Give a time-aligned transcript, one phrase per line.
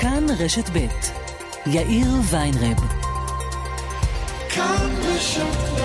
[0.00, 0.86] כאן רשת ב'
[1.66, 2.78] יאיר ויינרב.
[4.48, 5.77] כאן רשת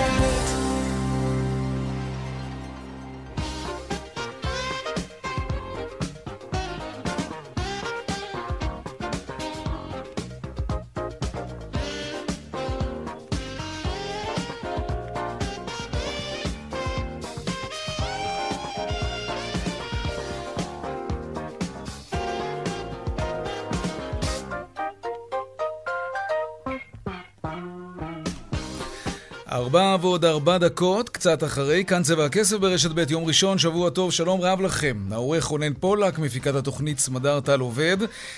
[30.24, 34.40] ועוד ארבע דקות, קצת אחרי, כאן צבע הכסף ברשת ב', יום ראשון, שבוע טוב, שלום
[34.40, 34.96] רב לכם.
[35.10, 37.96] העורך רונן פולק, מפיקת התוכנית סמדר טל עובד.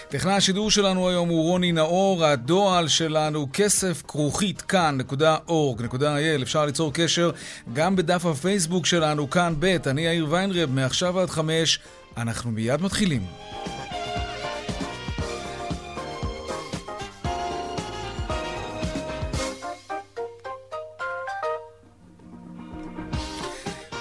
[0.08, 6.42] טכנאי השידור שלנו היום הוא רוני נאור, הדועל שלנו כסף כרוכית כאן.org.il.
[6.42, 7.30] אפשר ליצור קשר
[7.72, 11.78] גם בדף הפייסבוק שלנו, כאן ב', אני יאיר ויינרב, מעכשיו עד חמש,
[12.16, 13.22] אנחנו מיד מתחילים.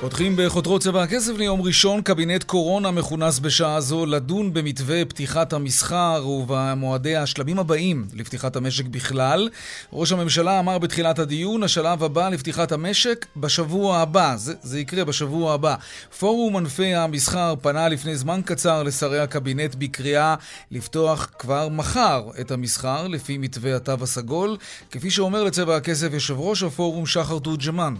[0.05, 6.27] פותחים בחותרות צבע הכסף ליום ראשון, קבינט קורונה מכונס בשעה זו לדון במתווה פתיחת המסחר
[6.27, 9.49] ובמועדי השלבים הבאים לפתיחת המשק בכלל.
[9.93, 14.33] ראש הממשלה אמר בתחילת הדיון, השלב הבא לפתיחת המשק בשבוע הבא.
[14.37, 15.75] זה, זה יקרה בשבוע הבא.
[16.19, 20.35] פורום ענפי המסחר פנה לפני זמן קצר לשרי הקבינט בקריאה
[20.71, 24.57] לפתוח כבר מחר את המסחר לפי מתווה התו הסגול,
[24.91, 27.95] כפי שאומר לצבע הכסף יושב ראש הפורום שחר תורג'מן.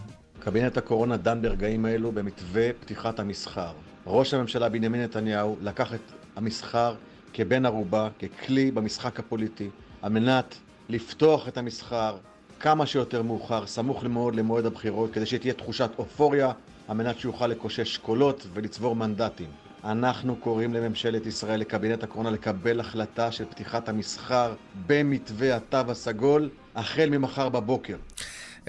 [0.46, 3.72] קבינט הקורונה דן ברגעים אלו במתווה פתיחת המסחר.
[4.08, 6.96] ראש הממשלה בנימין נתניהו לקח את המסחר
[7.34, 9.70] כבן ערובה, ככלי במשחק הפוליטי,
[10.02, 10.56] על מנת
[10.90, 12.18] לפתוח את המסחר
[12.60, 16.52] כמה שיותר מאוחר, סמוך מאוד למועד הבחירות, כדי שתהיה תחושת אופוריה,
[16.88, 19.50] על מנת שיוכל לקושש קולות ולצבור מנדטים.
[19.84, 24.54] אנחנו קוראים לממשלת ישראל, לקבינט הקורונה, לקבל החלטה של פתיחת המסחר
[24.88, 27.98] במתווה התו הסגול, החל ממחר בבוקר.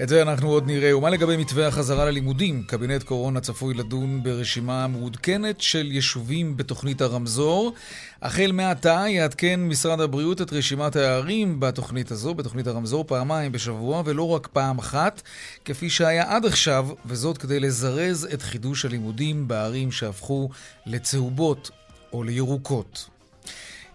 [0.02, 0.96] את זה אנחנו עוד נראה.
[0.96, 2.62] ומה לגבי מתווה החזרה ללימודים?
[2.66, 7.74] קבינט קורונה צפוי לדון ברשימה מעודכנת של יישובים בתוכנית הרמזור.
[8.22, 14.28] החל מעתה יעדכן משרד הבריאות את רשימת הערים בתוכנית הזו, בתוכנית הרמזור, פעמיים בשבוע ולא
[14.28, 15.22] רק פעם אחת,
[15.64, 20.50] כפי שהיה עד עכשיו, וזאת כדי לזרז את חידוש הלימודים בערים שהפכו
[20.86, 21.70] לצהובות
[22.12, 23.15] או לירוקות.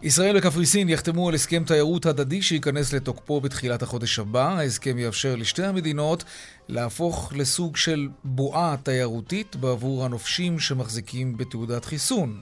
[0.03, 4.47] ישראל וקפריסין יחתמו על הסכם תיירות הדדי שייכנס לתוקפו בתחילת החודש הבא.
[4.47, 6.23] ההסכם יאפשר לשתי המדינות
[6.69, 12.39] להפוך לסוג של בועה תיירותית בעבור הנופשים שמחזיקים בתעודת חיסון.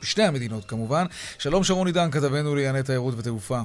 [0.00, 1.06] בשתי המדינות כמובן.
[1.38, 3.60] שלום שרון עידן, כתבנו לענייני תיירות ותעופה.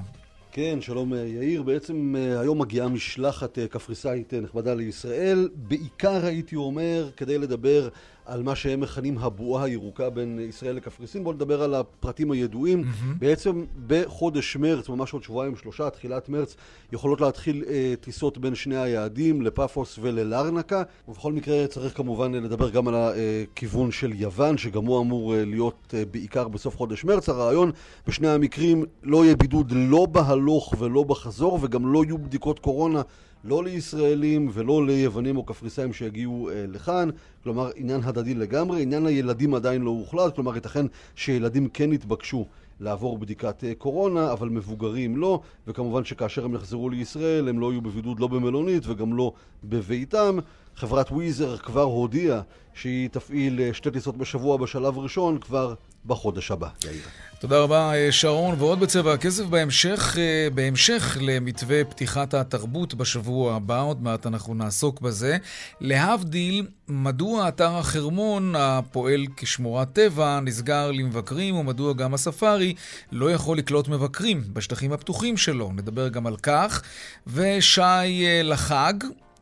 [0.51, 1.63] כן, שלום אה, יאיר.
[1.63, 7.89] בעצם אה, היום מגיעה משלחת אה, קפריסאית נכבדה לישראל, בעיקר הייתי אומר כדי לדבר
[8.27, 11.23] על מה שהם מכנים הבועה הירוקה בין ישראל לקפריסין.
[11.23, 12.83] בואו נדבר על הפרטים הידועים.
[12.83, 13.19] Mm-hmm.
[13.19, 16.55] בעצם בחודש מרץ, ממש עוד שבועיים שלושה, תחילת מרץ,
[16.91, 20.83] יכולות להתחיל אה, טיסות בין שני היעדים, לפאפוס וללרנקה.
[21.07, 25.93] ובכל מקרה צריך כמובן לדבר גם על הכיוון של יוון, שגם הוא אמור אה, להיות
[25.97, 27.29] אה, בעיקר בסוף חודש מרץ.
[27.29, 27.71] הרעיון
[28.07, 33.01] בשני המקרים לא יהיה בידוד לא בהלוך ולא בחזור, וגם לא יהיו בדיקות קורונה.
[33.43, 37.09] לא לישראלים ולא ליוונים או קפריסאים שיגיעו אה, לכאן,
[37.43, 42.45] כלומר עניין הדדי לגמרי, עניין הילדים עדיין לא הוחלט, כלומר ייתכן שילדים כן יתבקשו
[42.79, 47.81] לעבור בדיקת אה, קורונה, אבל מבוגרים לא, וכמובן שכאשר הם יחזרו לישראל הם לא יהיו
[47.81, 49.33] בבידוד לא במלונית וגם לא
[49.63, 50.37] בביתם.
[50.77, 52.41] חברת וויזר כבר הודיעה
[52.73, 55.73] שהיא תפעיל אה, שתי טיסות בשבוע בשלב ראשון כבר
[56.05, 56.67] בחודש הבא.
[56.85, 57.01] יאיר.
[57.39, 58.55] תודה רבה, אה, שרון.
[58.59, 65.01] ועוד בצבע הכסף בהמשך, אה, בהמשך למתווה פתיחת התרבות בשבוע הבא, עוד מעט אנחנו נעסוק
[65.01, 65.37] בזה.
[65.81, 72.73] להבדיל, מדוע אתר החרמון, הפועל כשמורת טבע, נסגר למבקרים, ומדוע גם הספארי
[73.11, 75.71] לא יכול לקלוט מבקרים בשטחים הפתוחים שלו.
[75.75, 76.81] נדבר גם על כך.
[77.27, 78.93] ושי לחג,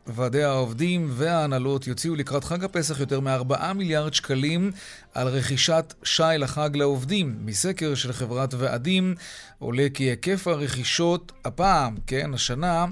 [0.06, 4.72] ועדי העובדים וההנהלות יוציאו לקראת חג הפסח יותר מ-4 מיליארד שקלים
[5.14, 7.36] על רכישת שי לחג לעובדים.
[7.44, 9.14] מסקר של חברת ועדים
[9.58, 12.86] עולה כי היקף הרכישות הפעם, כן, השנה,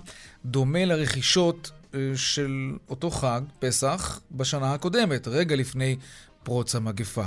[0.44, 5.96] דומה לרכישות אה, של אותו חג, פסח, בשנה הקודמת, רגע לפני
[6.42, 7.26] פרוץ המגפה.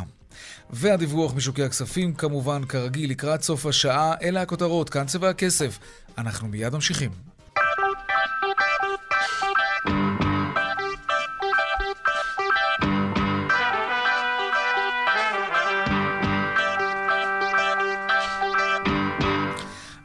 [0.69, 5.79] והדיווח משוקי הכספים, כמובן, כרגיל, לקראת סוף השעה, אלה הכותרות, כאן צבע הכסף.
[6.17, 7.26] אנחנו מיד ממשיכים.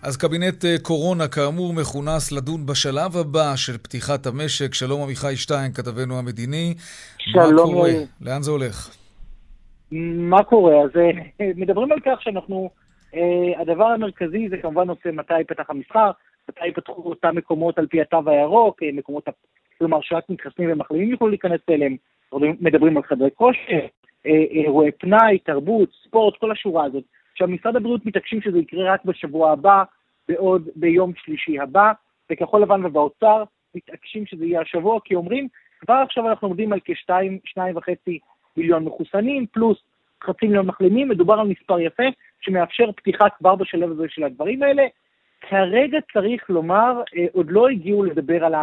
[0.03, 4.75] אז קבינט אה, קורונה כאמור מכונס לדון בשלב הבא של פתיחת המשק.
[4.75, 6.75] שלום עמיחי שטיין, כתבנו המדיני.
[7.19, 7.69] שלום.
[7.69, 7.91] מה קורה?
[8.21, 8.97] לאן זה הולך?
[10.33, 10.83] מה קורה?
[10.83, 11.11] אז אה,
[11.63, 12.71] מדברים על כך שאנחנו
[13.15, 16.11] אה, הדבר המרכזי זה כמובן נושא מתי ייפתח המסחר,
[16.49, 19.25] מתי ייפתחו אותם מקומות על פי התו הירוק, מקומות,
[19.79, 21.97] כלומר שרק מתחסנים ומחלימים יוכלו להיכנס אליהם,
[22.61, 23.87] מדברים על חדרי כושר,
[24.25, 27.05] אירועי פנאי, תרבות, ספורט, כל השורה הזאת.
[27.33, 29.83] עכשיו, משרד הבריאות מתעקשים שזה יקרה רק בשבוע הבא,
[30.29, 31.93] בעוד, ביום שלישי הבא,
[32.33, 33.45] וכחול לבן ובאוצר
[33.75, 35.49] מתעקשים שזה יהיה השבוע, כי אומרים,
[35.81, 38.19] כבר עכשיו אנחנו עומדים על כשתיים, שניים וחצי
[38.57, 39.79] מיליון מחוסנים, פלוס
[40.25, 42.03] חצי מיליון מחלימים, מדובר על מספר יפה,
[42.41, 44.83] שמאפשר פתיחה כבר בשלב הזה של הדברים האלה.
[45.41, 48.55] כרגע צריך לומר, אה, עוד לא הגיעו לדבר על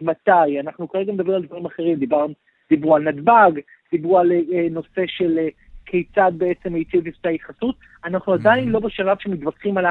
[0.00, 2.26] המתי, אנחנו כרגע מדבר על דברים אחרים, דיבר,
[2.70, 3.60] דיברו על נתב"ג,
[3.92, 5.48] דיברו על אה, נושא של אה,
[5.88, 9.84] כיצד בעצם היציב מבצעי חסות, אנחנו עדיין לא בשלב שמתווכחים על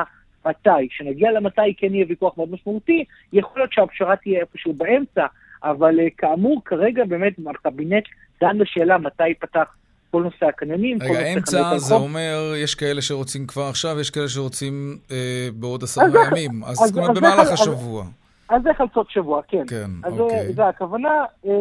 [0.46, 0.90] המתי.
[0.90, 3.04] כשנגיע למתי כן יהיה ויכוח מאוד משמעותי,
[3.34, 5.26] יכול להיות שהפשרה תהיה איפשהו באמצע,
[5.64, 8.04] אבל כאמור, כרגע באמת הקבינט
[8.42, 9.76] דן בשאלה מתי ייפתח
[10.12, 14.98] כל נושא הקניינים, רגע, אמצע זה אומר, יש כאלה שרוצים כבר עכשיו, יש כאלה שרוצים
[15.12, 16.64] אה, בעוד עשרה ימים.
[16.64, 18.06] אז זאת אומרת, במהלך השבוע.
[18.50, 19.64] אז זה חלצות שבוע, כן.
[19.68, 20.40] כן, אז אוקיי.
[20.40, 21.10] אז זה הכוונה.
[21.46, 21.52] אה,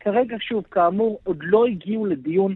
[0.00, 2.54] כרגע, שוב, כאמור, עוד לא הגיעו לדיון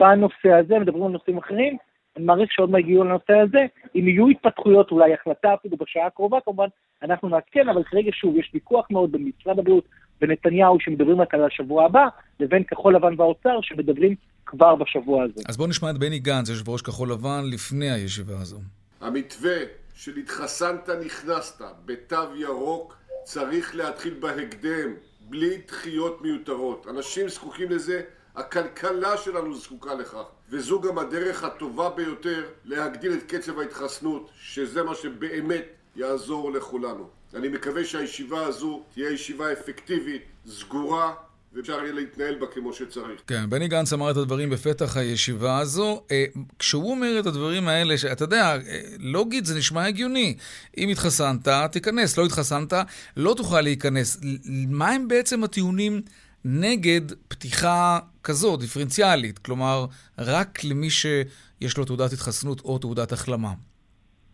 [0.00, 1.76] בנושא הזה, מדברים על נושאים אחרים.
[2.16, 3.58] אני מעריך שעוד מה הגיעו לנושא הזה.
[3.94, 6.66] אם יהיו התפתחויות, אולי החלטה אפילו בשעה הקרובה, כמובן,
[7.02, 9.84] אנחנו נעדכן, אבל כרגע, שוב, יש ויכוח מאוד בין משרד הבריאות
[10.22, 12.06] ונתניהו, שמדברים רק על השבוע הבא,
[12.40, 14.14] לבין כחול לבן והאוצר, שמדברים
[14.46, 15.42] כבר בשבוע הזה.
[15.48, 18.60] אז בואו נשמע את בני גנץ, יושב ראש כחול לבן, לפני הישיבה הזו.
[19.00, 19.56] המתווה
[19.94, 24.90] של התחסנת נכנסת בתו ירוק צריך להתחיל בהקדם,
[25.20, 26.86] בלי דחיות מיותרות.
[26.90, 28.00] אנשים זקוקים לזה,
[28.36, 30.22] הכלכלה שלנו זקוקה לכך.
[30.50, 35.64] וזו גם הדרך הטובה ביותר להגדיל את קצב ההתחסנות, שזה מה שבאמת
[35.96, 37.08] יעזור לכולנו.
[37.34, 41.14] אני מקווה שהישיבה הזו תהיה ישיבה אפקטיבית, סגורה,
[41.52, 43.20] ואפשר יהיה להתנהל בה כמו שצריך.
[43.26, 46.02] כן, בני גנץ אמר את הדברים בפתח הישיבה הזו.
[46.10, 46.24] אה,
[46.58, 50.36] כשהוא אומר את הדברים האלה, שאתה יודע, אה, לוגית זה נשמע הגיוני.
[50.78, 52.72] אם התחסנת, תיכנס, לא התחסנת,
[53.16, 54.20] לא תוכל להיכנס.
[54.68, 56.02] מה הם בעצם הטיעונים
[56.48, 59.38] נגד פתיחה כזו, דיפרנציאלית?
[59.38, 59.86] כלומר,
[60.18, 63.52] רק למי שיש לו תעודת התחסנות או תעודת החלמה.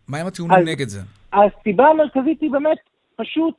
[0.07, 1.01] מה הם הטיעונים אז, נגד זה?
[1.33, 2.77] הסיבה המרכזית היא באמת
[3.15, 3.55] פשוט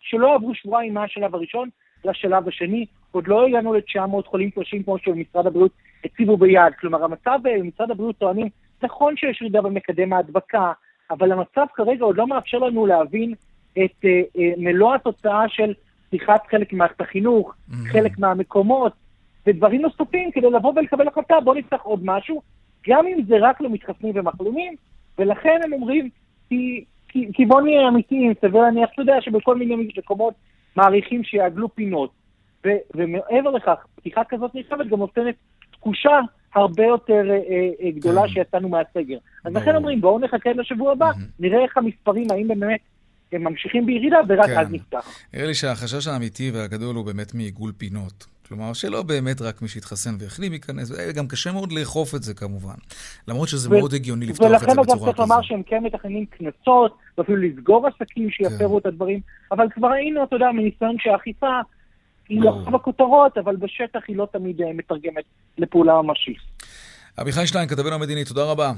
[0.00, 1.68] שלא עברו שבועיים מהשלב הראשון
[2.04, 2.86] לשלב השני.
[3.10, 5.72] עוד לא הגענו ל-900 חולים קשים כמו שמשרד הבריאות
[6.04, 6.72] הציבו ביד.
[6.80, 8.48] כלומר, המצב במשרד הבריאות טוענים,
[8.82, 10.72] נכון שיש ירידה במקדם ההדבקה,
[11.10, 13.34] אבל המצב כרגע עוד לא מאפשר לנו להבין
[13.72, 15.72] את uh, uh, מלוא התוצאה של
[16.08, 17.74] פתיחת חלק ממערכת החינוך, mm-hmm.
[17.92, 18.92] חלק מהמקומות,
[19.46, 22.42] ודברים נוספים כדי לבוא ולקבל החלטה, בואו נפתח עוד משהו,
[22.88, 24.74] גם אם זה רק למתחסנים ומחלימים,
[25.18, 26.08] ולכן הם אומרים,
[26.48, 30.34] כי, כי, כי בואו נהיה אמיתיים, סביר להניח, אתה יודע שבכל מיני מקומות
[30.76, 32.10] מעריכים שיעגלו פינות.
[32.66, 35.34] ו, ומעבר לכך, פתיחה כזאת נרחבת גם נותנת
[35.70, 36.20] תחושה
[36.54, 37.38] הרבה יותר אה,
[37.82, 38.28] אה, גדולה כן.
[38.28, 39.18] שיצאנו מהסגר.
[39.44, 41.10] אז לכן אומרים, בואו נחכה לשבוע הבא,
[41.40, 42.80] נראה איך המספרים, האם באמת
[43.32, 44.58] הם ממשיכים בירידה, ורק כן.
[44.58, 45.08] אז נפתח.
[45.34, 48.26] נראה לי שהחשש האמיתי והגדול הוא באמת מעיגול פינות.
[48.48, 52.74] כלומר, שלא באמת רק מי שהתחסן והחלים ייכנס, וגם קשה מאוד לאכוף את זה כמובן.
[53.28, 54.92] למרות שזה ו- מאוד הגיוני לפתוח את זה בצורה כזו.
[54.92, 58.76] ולכן אגב צריך לומר שהם כן מתכננים קנסות, ואפילו לסגור עסקים שיפרו כן.
[58.76, 59.20] את הדברים,
[59.52, 61.60] אבל כבר ראינו, אתה יודע, מניסיון שהאכיפה
[62.28, 65.24] היא לא בכותרות, אבל בשטח היא לא תמיד אה, מתרגמת
[65.58, 66.38] לפעולה ממשית.
[67.20, 68.72] אביחי שטיין, כתבנו המדיני, תודה רבה.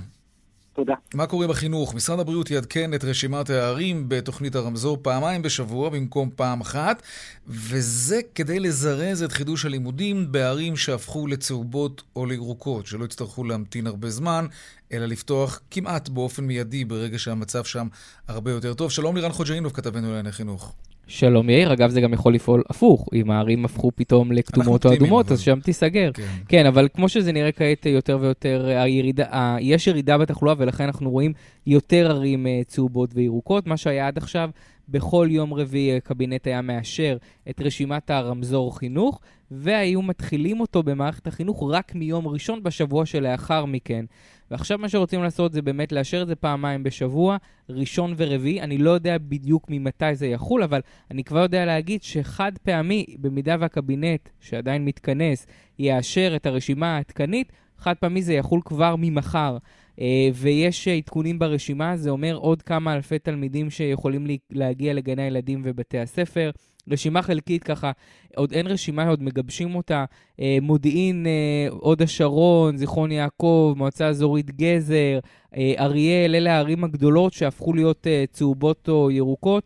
[0.81, 0.95] תודה.
[1.15, 1.95] מה קורה בחינוך?
[1.95, 7.03] משרד הבריאות יעדכן את רשימת הערים בתוכנית הרמזור פעמיים בשבוע במקום פעם אחת,
[7.47, 14.11] וזה כדי לזרז את חידוש הלימודים בערים שהפכו לצהובות או לירוקות, שלא יצטרכו להמתין הרבה
[14.11, 14.47] זמן,
[14.93, 17.89] אלא לפתוח כמעט באופן מיידי ברגע שהמצב שם
[18.29, 18.91] הרבה יותר טוב.
[18.91, 20.75] שלום לירן חוג'אינוב, כתבנו לענייני חינוך.
[21.07, 25.27] שלום יאיר, אגב זה גם יכול לפעול הפוך, אם הערים הפכו פתאום לכתומות או אדומות,
[25.27, 25.35] אבל...
[25.35, 26.11] אז שם תיסגר.
[26.15, 26.27] כן.
[26.49, 29.57] כן, אבל כמו שזה נראה כעת יותר ויותר, הירידה, ה...
[29.61, 31.33] יש ירידה בתחלואה ולכן אנחנו רואים
[31.67, 33.67] יותר ערים אה, צהובות וירוקות.
[33.67, 34.51] מה שהיה עד עכשיו,
[34.91, 37.17] בכל יום רביעי הקבינט היה מאשר
[37.51, 39.21] את רשימת הרמזור חינוך,
[39.51, 44.05] והיו מתחילים אותו במערכת החינוך רק מיום ראשון בשבוע שלאחר מכן.
[44.51, 47.37] ועכשיו מה שרוצים לעשות זה באמת לאשר את זה פעמיים בשבוע,
[47.69, 48.61] ראשון ורביעי.
[48.61, 50.81] אני לא יודע בדיוק ממתי זה יחול, אבל
[51.11, 55.47] אני כבר יודע להגיד שחד פעמי, במידה והקבינט, שעדיין מתכנס,
[55.79, 59.57] יאשר את הרשימה העדכנית, חד פעמי זה יחול כבר ממחר.
[60.01, 60.03] Uh,
[60.35, 66.51] ויש עדכונים ברשימה, זה אומר עוד כמה אלפי תלמידים שיכולים להגיע לגני הילדים ובתי הספר.
[66.91, 67.93] רשימה חלקית ככה,
[68.37, 70.05] עוד אין רשימה, עוד מגבשים אותה.
[70.41, 75.19] אה, מודיעין, אה, הוד השרון, זיכרון יעקב, מועצה אזורית גזר,
[75.57, 79.65] אה, אריאל, אלה הערים הגדולות שהפכו להיות אה, צהובות או ירוקות.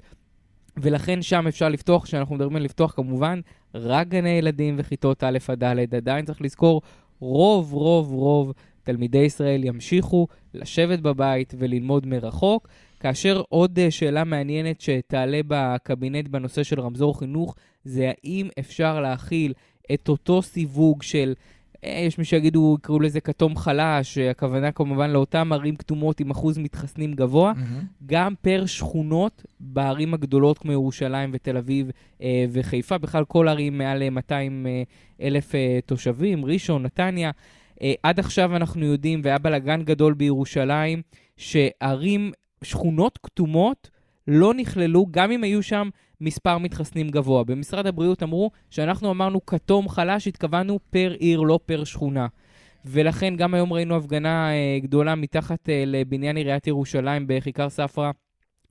[0.76, 3.40] ולכן שם אפשר לפתוח, כשאנחנו מדברים על לפתוח כמובן,
[3.74, 5.94] רק גני ילדים וכיתות א' עד ד'.
[5.94, 6.82] עדיין צריך לזכור,
[7.20, 8.52] רוב, רוב, רוב
[8.84, 12.68] תלמידי ישראל ימשיכו לשבת בבית וללמוד מרחוק.
[13.00, 19.52] כאשר עוד אה, שאלה מעניינת שתעלה בקבינט בנושא של רמזור חינוך, זה האם אפשר להכיל
[19.94, 21.34] את אותו סיווג של
[21.84, 26.58] אה, יש מי שיגידו, יקראו לזה כתום חלש, הכוונה כמובן לאותן ערים כתומות עם אחוז
[26.58, 27.84] מתחסנים גבוה, mm-hmm.
[28.06, 31.90] גם פר שכונות בערים הגדולות כמו ירושלים ותל אביב
[32.22, 34.82] אה, וחיפה, בכלל כל ערים מעל 200 אה,
[35.26, 37.30] אלף אה, תושבים, ראשון, נתניה.
[37.84, 41.02] אה, עד עכשיו אנחנו יודעים, והיה בלאגן גדול בירושלים,
[41.36, 42.32] שערים,
[42.64, 43.90] שכונות כתומות
[44.28, 45.88] לא נכללו, גם אם היו שם
[46.20, 47.44] מספר מתחסנים גבוה.
[47.44, 52.26] במשרד הבריאות אמרו שאנחנו אמרנו כתום חלש, התכוונו פר עיר, לא פר שכונה.
[52.84, 58.10] ולכן גם היום ראינו הפגנה אה, גדולה מתחת אה, לבניין עיריית ירושלים בכיכר ספרא,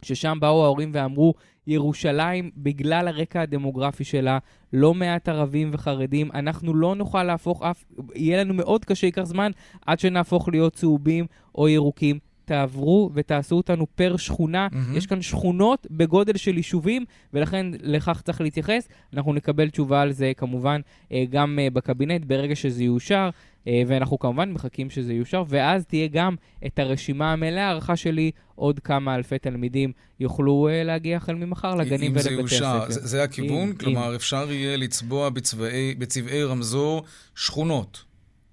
[0.01, 1.33] ששם באו ההורים ואמרו,
[1.67, 4.37] ירושלים, בגלל הרקע הדמוגרפי שלה,
[4.73, 7.83] לא מעט ערבים וחרדים, אנחנו לא נוכל להפוך אף,
[8.15, 9.51] יהיה לנו מאוד קשה, ייקח זמן,
[9.85, 12.19] עד שנהפוך להיות צהובים או ירוקים.
[12.45, 14.67] תעברו ותעשו אותנו פר שכונה.
[14.71, 14.97] Mm-hmm.
[14.97, 18.87] יש כאן שכונות בגודל של יישובים, ולכן לכך צריך להתייחס.
[19.13, 23.29] אנחנו נקבל תשובה על זה כמובן אה, גם אה, בקבינט ברגע שזה יאושר.
[23.67, 27.67] אה, ואנחנו כמובן מחכים שזה יאושר, ואז תהיה גם את הרשימה המלאה.
[27.67, 32.41] הערכה שלי, עוד כמה אלפי תלמידים יוכלו להגיע החל ממחר לגנים ולבתי הספר.
[32.41, 33.69] אם זה יאושר, זה, זה הכיוון?
[33.69, 34.15] אם, כלומר, אם...
[34.15, 37.03] אפשר יהיה לצבוע בצבעי, בצבעי רמזור
[37.35, 38.03] שכונות.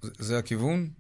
[0.03, 1.00] זה, זה הכיוון?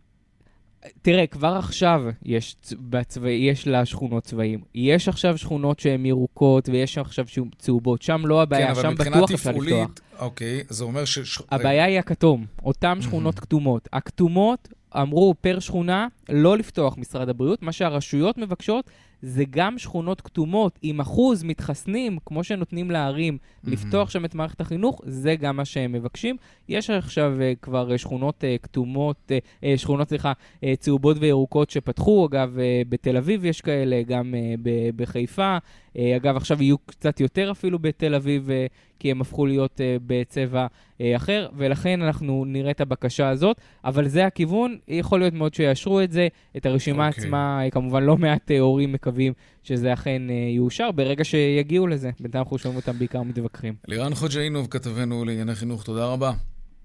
[1.02, 4.60] תראה, כבר עכשיו יש, בצבע, יש לה שכונות צבעים.
[4.74, 7.24] יש עכשיו שכונות שהן ירוקות ויש עכשיו
[7.58, 8.02] צהובות.
[8.02, 9.90] שם לא הבעיה, כן, שם בטוח אפשר לפתוח.
[10.18, 11.42] אוקיי, זה אומר ש...
[11.50, 13.88] הבעיה היא הכתום, אותן שכונות כתומות.
[13.92, 18.90] הכתומות אמרו פר שכונה לא לפתוח משרד הבריאות, מה שהרשויות מבקשות
[19.22, 23.70] זה גם שכונות כתומות עם אחוז מתחסנים, כמו שנותנים לערים, mm-hmm.
[23.70, 26.36] לפתוח שם את מערכת החינוך, זה גם מה שהם מבקשים.
[26.68, 31.70] יש עכשיו uh, כבר uh, שכונות uh, כתומות, uh, uh, שכונות, סליחה, uh, צהובות וירוקות
[31.70, 35.58] שפתחו, אגב, uh, בתל אביב יש כאלה, גם uh, ב- בחיפה.
[35.58, 38.52] Uh, אגב, עכשיו יהיו קצת יותר אפילו בתל אביב, uh,
[39.00, 44.08] כי הם הפכו להיות uh, בצבע uh, אחר, ולכן אנחנו נראה את הבקשה הזאת, אבל
[44.08, 47.10] זה הכיוון, יכול להיות מאוד שיאשרו את זה, את הרשימה okay.
[47.10, 47.24] אוקיי.
[47.24, 52.10] עצמה, כמובן לא מעט uh, הורים מקווים שזה אכן uh, יאושר ברגע שיגיעו לזה.
[52.20, 53.74] בינתיים אנחנו שומעים אותם בעיקר מתווכחים.
[53.88, 56.32] לירן חוג'אינוב, כתבנו לענייני חינוך, תודה רבה.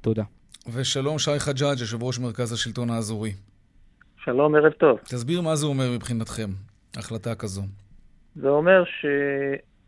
[0.02, 0.24] תודה.
[0.74, 3.34] ושלום, שי חג'אג', יושב ראש מרכז השלטון האזורי.
[4.24, 4.98] שלום, ערב טוב.
[5.04, 6.50] תסביר מה זה אומר מבחינתכם,
[6.98, 7.62] החלטה כזו.
[8.36, 8.84] זה אומר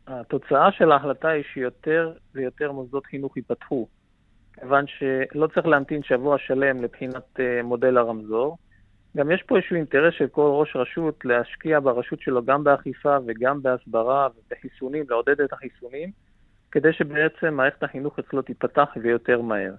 [0.07, 3.87] שהתוצאה של ההחלטה היא שיותר ויותר מוסדות חינוך ייפתחו,
[4.53, 8.57] כיוון שלא צריך להמתין שבוע שלם לבחינת אה, מודל הרמזור.
[9.17, 13.61] גם יש פה איזשהו אינטרס של כל ראש רשות להשקיע ברשות שלו גם באכיפה וגם
[13.61, 16.11] בהסברה ובחיסונים, לעודד את החיסונים,
[16.71, 19.73] כדי שבעצם מערכת החינוך אצלו תיפתח ויותר מהר.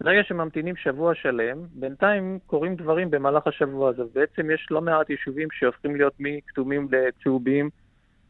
[0.00, 4.02] ברגע שממתינים שבוע שלם, בינתיים קורים דברים במהלך השבוע הזה.
[4.14, 7.70] בעצם יש לא מעט יישובים שהופכים להיות מכתומים לצהובים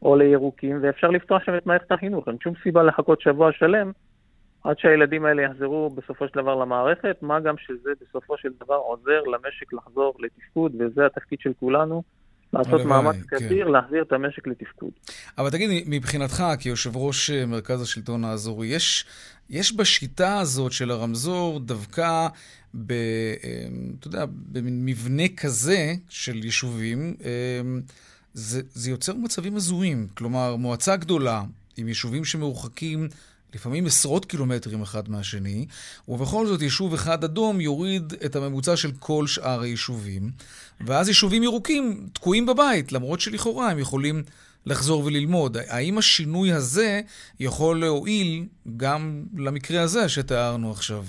[0.03, 2.27] או לירוקים, ואפשר לפתוח שם את מערכת החינוך.
[2.27, 3.91] אין שום סיבה לחכות שבוע שלם
[4.63, 9.21] עד שהילדים האלה יחזרו בסופו של דבר למערכת, מה גם שזה בסופו של דבר עוזר
[9.21, 12.03] למשק לחזור לתפקוד, וזה התפקיד של כולנו.
[12.53, 13.15] לעשות מאמץ.
[13.27, 13.71] כביר, כן.
[13.71, 14.91] להחזיר את המשק לתפקוד.
[15.37, 19.05] אבל תגיד, מבחינתך, כיושב ראש אה, מרכז השלטון האזורי, יש,
[19.49, 22.27] יש בשיטה הזאת של הרמזור דווקא,
[22.73, 22.97] ב, אה,
[23.99, 27.61] אתה יודע, במבנה כזה של יישובים, אה,
[28.33, 30.07] זה, זה יוצר מצבים הזויים.
[30.13, 31.43] כלומר, מועצה גדולה,
[31.77, 33.09] עם יישובים שמרוחקים
[33.55, 35.65] לפעמים עשרות קילומטרים אחד מהשני,
[36.07, 40.31] ובכל זאת יישוב אחד אדום יוריד את הממוצע של כל שאר היישובים,
[40.81, 44.23] ואז יישובים ירוקים תקועים בבית, למרות שלכאורה הם יכולים
[44.65, 45.57] לחזור וללמוד.
[45.67, 47.01] האם השינוי הזה
[47.39, 48.45] יכול להועיל
[48.77, 51.05] גם למקרה הזה שתיארנו עכשיו?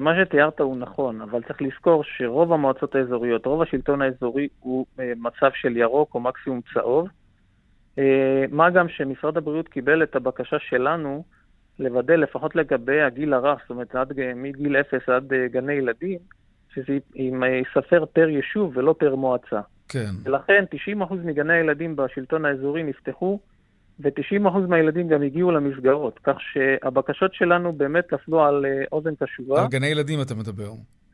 [0.00, 5.12] מה שתיארת הוא נכון, אבל צריך לזכור שרוב המועצות האזוריות, רוב השלטון האזורי הוא אה,
[5.16, 7.08] מצב של ירוק או מקסימום צהוב.
[7.98, 11.24] אה, מה גם שמשרד הבריאות קיבל את הבקשה שלנו
[11.78, 16.18] לוודא לפחות לגבי הגיל הרך, זאת אומרת עד, מגיל 0 עד אה, גני ילדים,
[16.74, 19.60] שזה ייספר פר יישוב ולא פר מועצה.
[19.88, 20.10] כן.
[20.24, 20.64] ולכן
[21.00, 23.40] 90% מגני הילדים בשלטון האזורי נפתחו,
[24.00, 29.62] ו-90% מהילדים גם הגיעו למסגרות, כך שהבקשות שלנו באמת נפלו על אה, אוזן קשובה.
[29.62, 30.70] על גני ילדים אתה מדבר.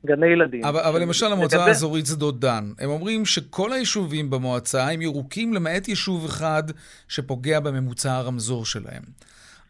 [0.07, 0.65] גני ילדים.
[0.65, 1.69] אבל, אבל למשל המועצה לגבי...
[1.69, 6.63] האזורית שדות דן, הם אומרים שכל היישובים במועצה הם ירוקים למעט יישוב אחד
[7.09, 9.03] שפוגע בממוצע הרמזור שלהם.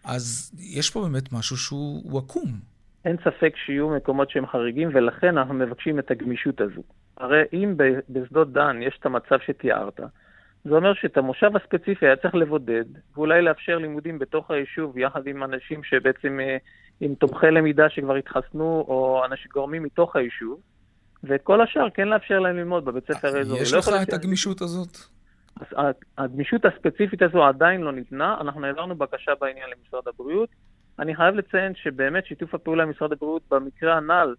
[0.05, 2.51] אז יש פה באמת משהו שהוא עקום.
[3.05, 6.83] אין ספק שיהיו מקומות שהם חריגים, ולכן אנחנו מבקשים את הגמישות הזו.
[7.17, 7.75] הרי אם
[8.09, 10.01] בשדות דן יש את המצב שתיארת,
[10.65, 15.45] זה אומר שאת המושב הספציפי היה צריך לבודד, ואולי לאפשר לימודים בתוך היישוב יחד עם
[15.45, 16.57] אנשים שבעצם, אה,
[17.01, 20.61] עם תומכי למידה שכבר התחסנו, או אנשים גורמים מתוך היישוב,
[21.25, 23.63] ואת כל השאר כן לאפשר להם ללמוד בבית ספר האזורי.
[23.63, 24.97] יש לא לך את הגמישות הזאת?
[25.77, 30.49] אז הגמישות הספציפית הזו עדיין לא ניתנה, אנחנו העברנו בקשה בעניין למשרד הבריאות.
[30.99, 34.35] אני חייב לציין שבאמת שיתוף הפעולה עם משרד הבריאות במקרה הנ"ל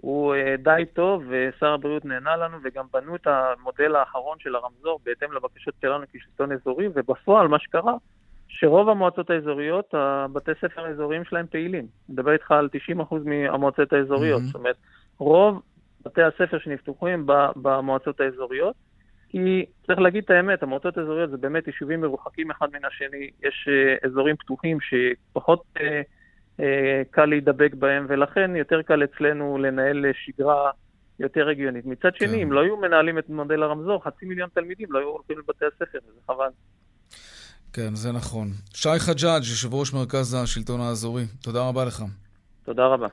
[0.00, 5.00] הוא אה, די טוב, ושר הבריאות נהנה לנו, וגם בנו את המודל האחרון של הרמזור
[5.04, 7.94] בהתאם לבקשות שלנו כשלטון אזורי, ובפועל מה שקרה,
[8.48, 11.84] שרוב המועצות האזוריות, הבתי ספר האזוריים שלהם פעילים.
[11.84, 12.68] אני מדבר איתך על
[13.10, 14.40] 90% מהמועצות האזוריות.
[14.40, 14.44] Mm-hmm.
[14.44, 14.76] זאת אומרת,
[15.18, 15.62] רוב
[16.04, 17.26] בתי הספר שנפתחו הם
[17.56, 18.74] במועצות האזוריות,
[19.28, 23.68] כי צריך להגיד את האמת, המועצות האזוריות זה באמת יישובים מרוחקים אחד מן השני, יש
[23.68, 25.80] uh, אזורים פתוחים שפחות uh,
[27.10, 30.70] קל להידבק בהם, ולכן יותר קל אצלנו לנהל שגרה
[31.20, 31.86] יותר הגיונית.
[31.86, 32.42] מצד שני, כן.
[32.42, 35.98] אם לא היו מנהלים את מודל הרמזור, חצי מיליון תלמידים לא היו הולכים לבתי הספר,
[36.08, 36.48] וזה חבל.
[37.72, 38.48] כן, זה נכון.
[38.74, 42.02] שי חג'אג', יושב ראש מרכז השלטון האזורי, תודה רבה לך.
[42.64, 43.06] תודה רבה.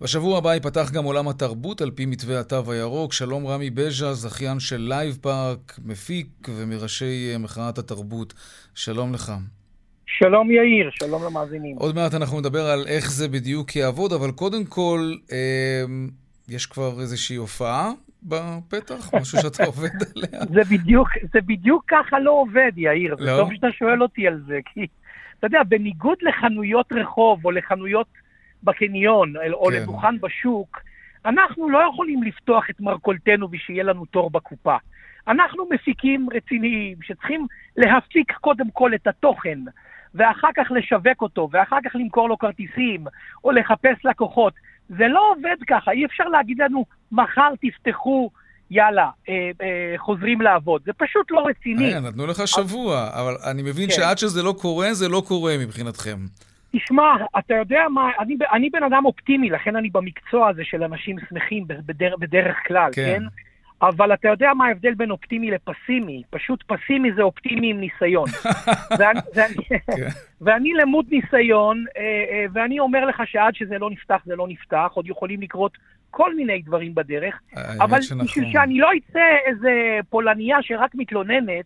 [0.00, 3.12] בשבוע הבא ייפתח גם עולם התרבות על פי מתווה התו הירוק.
[3.12, 8.34] שלום רמי בז'ה, זכיין של Live Park, מפיק ומראשי מחאת התרבות.
[8.74, 9.32] שלום לך.
[10.18, 11.76] שלום יאיר, שלום למאזינים.
[11.76, 15.84] עוד מעט אנחנו נדבר על איך זה בדיוק יעבוד, אבל קודם כל, אה,
[16.48, 17.90] יש כבר איזושהי הופעה
[18.22, 19.10] בפתח?
[19.20, 20.44] משהו שאתה עובד עליה?
[20.54, 23.14] זה בדיוק, זה בדיוק ככה לא עובד, יאיר.
[23.18, 23.24] לא?
[23.24, 24.86] זה טוב שאתה שואל אותי על זה, כי
[25.38, 28.06] אתה יודע, בניגוד לחנויות רחוב או לחנויות
[28.62, 29.72] בקניון או כן.
[29.72, 30.80] לדוכן בשוק,
[31.24, 34.76] אנחנו לא יכולים לפתוח את מרכולתנו ושיהיה לנו תור בקופה.
[35.28, 39.58] אנחנו מפיקים רציניים שצריכים להפיק קודם כל את התוכן,
[40.14, 43.04] ואחר כך לשווק אותו, ואחר כך למכור לו כרטיסים,
[43.44, 44.52] או לחפש לקוחות.
[44.88, 48.30] זה לא עובד ככה, אי אפשר להגיד לנו, מחר תפתחו,
[48.70, 50.82] יאללה, אה, אה, חוזרים לעבוד.
[50.84, 51.94] זה פשוט לא רציני.
[51.94, 53.94] אה, נתנו לך שבוע, אבל אני מבין כן.
[53.94, 56.16] שעד שזה לא קורה, זה לא קורה מבחינתכם.
[56.76, 61.16] תשמע, אתה יודע מה, אני, אני בן אדם אופטימי, לכן אני במקצוע הזה של אנשים
[61.28, 63.18] שמחים בדר, בדרך כלל, כן?
[63.18, 63.22] כן?
[63.82, 66.22] אבל אתה יודע מה ההבדל בין אופטימי לפסימי?
[66.30, 68.28] פשוט פסימי זה אופטימי עם ניסיון.
[68.98, 69.76] ואני, ואני, כן.
[70.44, 74.90] ואני למוד ניסיון, אה, אה, ואני אומר לך שעד שזה לא נפתח, זה לא נפתח,
[74.94, 75.78] עוד יכולים לקרות
[76.10, 77.40] כל מיני דברים בדרך,
[77.80, 79.70] אבל בשביל שאני לא אצא איזה
[80.10, 81.64] פולניה שרק מתלוננת,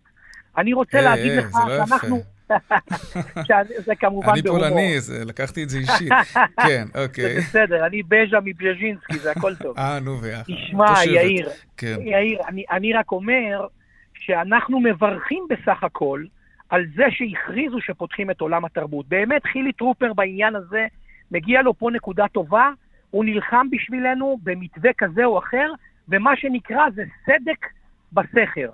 [0.59, 2.36] אני רוצה להגיד לך לא שאנחנו...
[3.87, 4.33] זה כמובן.
[4.33, 4.95] אני פולני,
[5.27, 6.13] לקחתי את זה אישית.
[6.67, 7.35] כן, אוקיי.
[7.35, 9.79] זה בסדר, אני בז'ה מבז'ינסקי, זה הכל טוב.
[9.79, 10.43] אה, נו, ויחד.
[10.43, 11.97] תשמע, יאיר, כן.
[12.01, 13.67] יאיר, אני רק אומר
[14.15, 16.25] שאנחנו מברכים בסך הכל
[16.69, 19.09] על זה שהכריזו שפותחים את עולם התרבות.
[19.09, 20.87] באמת, חילי טרופר בעניין הזה,
[21.31, 22.71] מגיע לו פה נקודה טובה,
[23.11, 25.73] הוא נלחם בשבילנו במתווה כזה או אחר,
[26.09, 27.67] ומה שנקרא זה סדק
[28.13, 28.71] בסכר.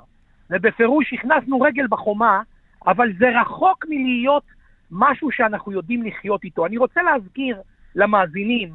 [0.51, 2.43] ובפירוש הכנסנו רגל בחומה,
[2.87, 4.45] אבל זה רחוק מלהיות
[4.91, 6.67] משהו שאנחנו יודעים לחיות איתו.
[6.67, 7.61] אני רוצה להזכיר
[7.95, 8.69] למאזינים,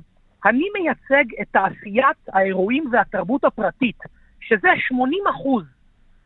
[0.46, 4.00] אני מייצג את תעשיית האירועים והתרבות הפרטית,
[4.40, 5.24] שזה 80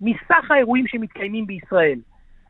[0.01, 1.99] מסך האירועים שמתקיימים בישראל.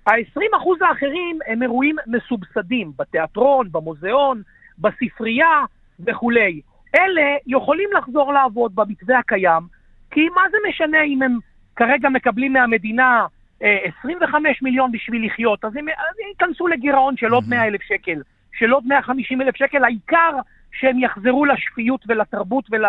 [0.07, 0.41] ה-20
[0.81, 4.41] האחרים הם אירועים מסובסדים, בתיאטרון, במוזיאון,
[4.79, 5.65] בספרייה
[6.07, 6.61] וכולי.
[6.95, 9.63] אלה יכולים לחזור לעבוד במתווה הקיים,
[10.11, 11.39] כי מה זה משנה אם הם
[11.75, 13.25] כרגע מקבלים מהמדינה
[13.61, 15.85] 25 אה, מיליון בשביל לחיות, אז הם,
[16.29, 18.21] ייכנסו לגירעון של עוד 100 אלף שקל,
[18.53, 20.31] של עוד 150 אלף שקל, העיקר
[20.71, 22.85] שהם יחזרו לשפיות ולתרבות ול,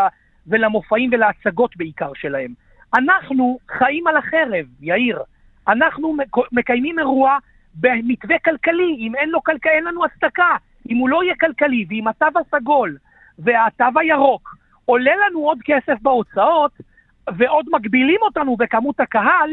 [0.46, 2.54] ולמופעים ולהצגות בעיקר שלהם.
[2.94, 5.18] אנחנו חיים על החרב, יאיר.
[5.68, 6.16] אנחנו
[6.52, 7.38] מקיימים אירוע
[7.74, 10.56] במתווה כלכלי, אם אין לו כלכלי, אין לנו הצדקה.
[10.90, 12.96] אם הוא לא יהיה כלכלי, ואם התו הסגול
[13.38, 16.72] והתו הירוק עולה לנו עוד כסף בהוצאות,
[17.36, 19.50] ועוד מגבילים אותנו בכמות הקהל,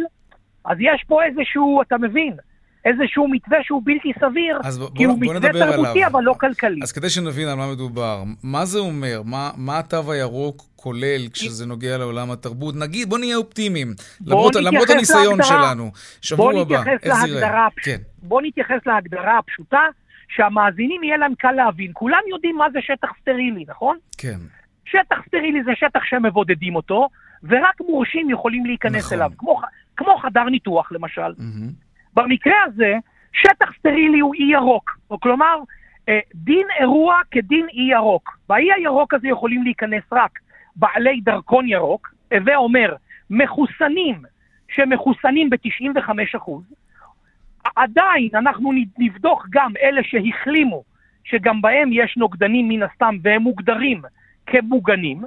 [0.65, 2.33] אז יש פה איזשהו, אתה מבין,
[2.85, 6.79] איזשהו מתווה שהוא בלתי סביר, בוא, כי הוא בוא מתווה תרבותי אבל לא כלכלי.
[6.83, 9.21] אז כדי שנבין על מה מדובר, מה זה אומר?
[9.25, 12.75] מה, מה התו הירוק כולל כשזה נוגע לעולם התרבות?
[12.75, 13.93] נגיד, בוא נהיה אופטימיים,
[14.25, 15.91] למרות, למרות הניסיון להגדרה, שלנו.
[16.21, 17.67] שבוע הבא, איך זה ייראה?
[17.83, 17.97] כן.
[18.23, 19.81] בוא נתייחס להגדרה הפשוטה,
[20.29, 21.91] שהמאזינים יהיה להם קל להבין.
[21.93, 23.97] כולם יודעים מה זה שטח סטרילי, נכון?
[24.17, 24.37] כן.
[24.85, 27.09] שטח סטרילי זה שטח שמבודדים אותו,
[27.43, 29.17] ורק מורשים יכולים להיכנס נכון.
[29.17, 29.31] אליו.
[29.37, 29.61] כמו,
[29.99, 31.31] כמו חדר ניתוח למשל.
[31.31, 31.73] Mm-hmm.
[32.13, 32.93] במקרה הזה,
[33.33, 35.55] שטח סטרילי הוא אי ירוק, או כלומר,
[36.09, 38.37] אה, דין אירוע כדין אי ירוק.
[38.49, 40.39] באי הירוק הזה יכולים להיכנס רק
[40.75, 42.95] בעלי דרכון ירוק, הווה אומר,
[43.29, 44.21] מחוסנים
[44.69, 46.51] שמחוסנים ב-95%,
[47.75, 50.83] עדיין אנחנו נבדוק גם אלה שהחלימו,
[51.23, 54.01] שגם בהם יש נוגדנים מן הסתם והם מוגדרים
[54.45, 55.21] כמוגנים,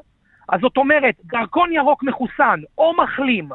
[0.48, 3.48] אז זאת אומרת, דרכון ירוק מחוסן או מחלים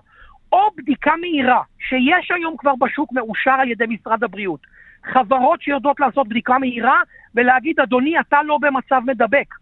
[0.52, 4.60] או בדיקה מהירה, שיש היום כבר בשוק מאושר על ידי משרד הבריאות.
[5.14, 7.02] חברות שיודעות לעשות בדיקה מהירה
[7.36, 9.54] ולהגיד, אדוני, אתה לא במצב מדבק.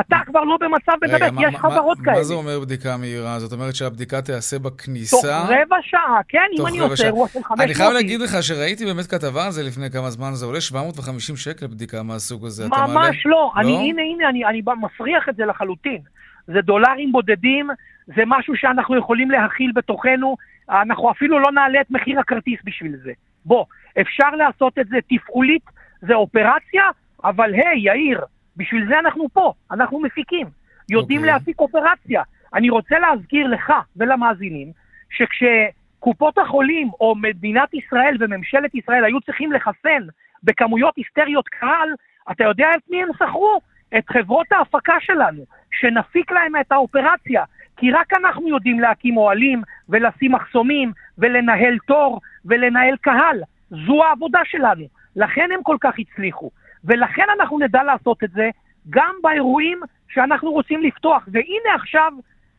[0.00, 2.16] אתה כבר לא במצב מדבק, יש חברות כאלה.
[2.16, 3.38] מה זה אומר בדיקה מהירה?
[3.38, 5.16] זאת אומרת שהבדיקה תיעשה בכניסה?
[5.16, 8.84] תוך רבע שעה, כן, אם אני עושה אירוע של 500 אני חייב להגיד לך שראיתי
[8.84, 12.68] באמת כתבה על זה לפני כמה זמן, זה עולה 750 שקל בדיקה מהסוג הזה.
[12.68, 13.52] ממש לא.
[13.56, 13.78] אני, לא?
[13.78, 16.00] הנה, הנה, אני, אני מפריח את זה לחלוטין.
[16.46, 17.70] זה דולרים בודדים,
[18.06, 20.36] זה משהו שאנחנו יכולים להכיל בתוכנו,
[20.68, 23.12] אנחנו אפילו לא נעלה את מחיר הכרטיס בשביל זה.
[23.44, 23.64] בוא,
[24.00, 25.62] אפשר לעשות את זה תפעולית,
[26.00, 26.84] זה אופרציה,
[27.24, 28.20] אבל היי, hey, יאיר,
[28.56, 30.46] בשביל זה אנחנו פה, אנחנו מפיקים,
[30.90, 31.22] יודעים okay.
[31.22, 31.34] אוקיי.
[31.34, 32.22] להפיק אופרציה.
[32.54, 34.72] אני רוצה להזכיר לך ולמאזינים,
[35.10, 40.06] שכשקופות החולים או מדינת ישראל וממשלת ישראל היו צריכים לחסן
[40.42, 41.88] בכמויות היסטריות קהל,
[42.30, 43.60] אתה יודע את מי הם שכרו?
[43.98, 47.44] את חברות ההפקה שלנו, שנפיק להם את האופרציה,
[47.76, 53.42] כי רק אנחנו יודעים להקים אוהלים ולשים מחסומים ולנהל תור ולנהל קהל.
[53.70, 54.84] זו העבודה שלנו.
[55.16, 56.50] לכן הם כל כך הצליחו.
[56.84, 58.50] ולכן אנחנו נדע לעשות את זה
[58.90, 61.28] גם באירועים שאנחנו רוצים לפתוח.
[61.28, 62.12] והנה עכשיו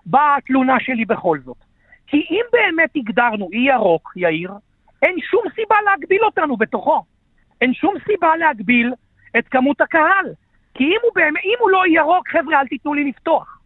[0.05, 1.57] באה התלונה שלי בכל זאת.
[2.07, 4.51] כי אם באמת הגדרנו אי ירוק, יאיר,
[5.01, 7.03] אין שום סיבה להגביל אותנו בתוכו.
[7.61, 8.93] אין שום סיבה להגביל
[9.37, 10.33] את כמות הקהל.
[10.73, 13.59] כי אם הוא, באמת, אם הוא לא ירוק, חבר'ה, אל תיתנו לי לפתוח.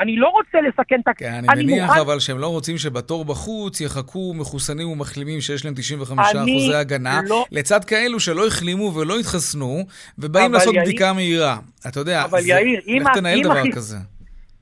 [0.00, 1.14] אני לא רוצה לסכן את ה...
[1.14, 2.00] כן, אני, אני מניח מוכן...
[2.00, 7.44] אבל שהם לא רוצים שבתור בחוץ יחכו מחוסנים ומחלימים שיש להם 95 אחוזי הגנה, לא...
[7.52, 9.84] לצד כאלו שלא החלימו ולא התחסנו,
[10.18, 10.84] ובאים לעשות יאיר...
[10.84, 11.56] בדיקה מהירה.
[11.88, 12.48] אתה יודע, אבל זה...
[12.48, 13.74] יאיר, איך אם תנהל דבר הח...
[13.74, 13.96] כזה?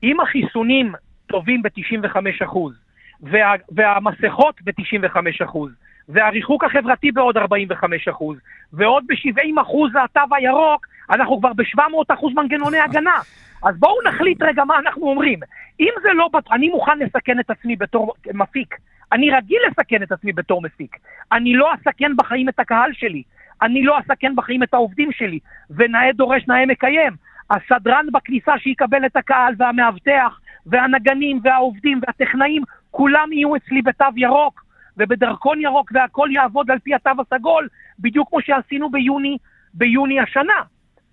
[0.03, 0.93] אם החיסונים
[1.27, 2.73] טובים ב-95 אחוז,
[3.21, 3.53] וה...
[3.71, 5.71] והמסכות ב-95 אחוז,
[6.09, 8.37] והריחוק החברתי בעוד 45 אחוז,
[8.73, 13.19] ועוד ב-70 אחוז התו הירוק, אנחנו כבר ב-700 אחוז מנגנוני הגנה.
[13.63, 15.39] אז בואו נחליט רגע מה אנחנו אומרים.
[15.79, 18.75] אם זה לא, אני מוכן לסכן את עצמי בתור מפיק.
[19.11, 20.97] אני רגיל לסכן את עצמי בתור מפיק.
[21.31, 23.23] אני לא אסכן בחיים את הקהל שלי.
[23.61, 25.39] אני לא אסכן בחיים את העובדים שלי.
[25.69, 27.13] ונאה דורש נאה מקיים.
[27.49, 34.65] הסדרן בכניסה שיקבל את הקהל, והמאבטח, והנגנים, והעובדים, והטכנאים, כולם יהיו אצלי בתו ירוק,
[34.97, 37.67] ובדרכון ירוק, והכל יעבוד על פי התו הסגול,
[37.99, 39.37] בדיוק כמו שעשינו ביוני,
[39.73, 40.61] ביוני השנה.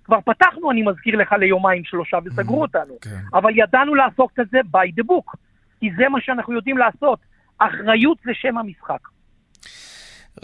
[0.04, 2.94] כבר פתחנו, אני מזכיר לך, ליומיים שלושה וסגרו mm, אותנו.
[3.00, 3.20] כן.
[3.34, 5.36] אבל ידענו לעשות את זה by the book,
[5.80, 7.18] כי זה מה שאנחנו יודעים לעשות.
[7.58, 9.08] אחריות זה שם המשחק.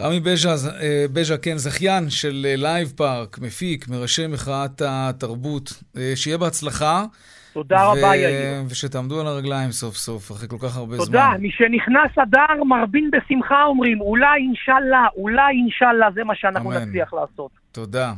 [0.00, 5.72] רמי בז'ה, אה, בז'ה, כן, זכיין של Live אה, פארק, מפיק, מראשי מחאת התרבות.
[5.96, 7.04] אה, שיהיה בהצלחה.
[7.52, 7.90] תודה ו...
[7.90, 8.62] רבה, יאיר.
[8.68, 11.04] ושתעמדו על הרגליים סוף סוף, אחרי כל כך הרבה תודה.
[11.04, 11.36] זמן.
[11.36, 16.88] תודה, משנכנס אדר מרבין בשמחה אומרים, אולי אינשאללה, אולי אינשאללה, זה מה שאנחנו אמן.
[16.88, 17.50] נצליח לעשות.
[17.72, 18.12] תודה.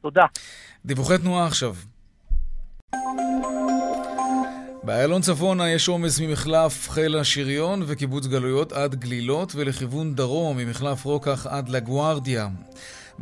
[0.00, 0.24] תודה.
[0.86, 1.74] דיווחי תנועה עכשיו.
[4.82, 11.46] באיילון צפונה יש עומס ממחלף חיל השריון וקיבוץ גלויות עד גלילות ולכיוון דרום ממחלף רוקח
[11.46, 12.48] עד לגוארדיה.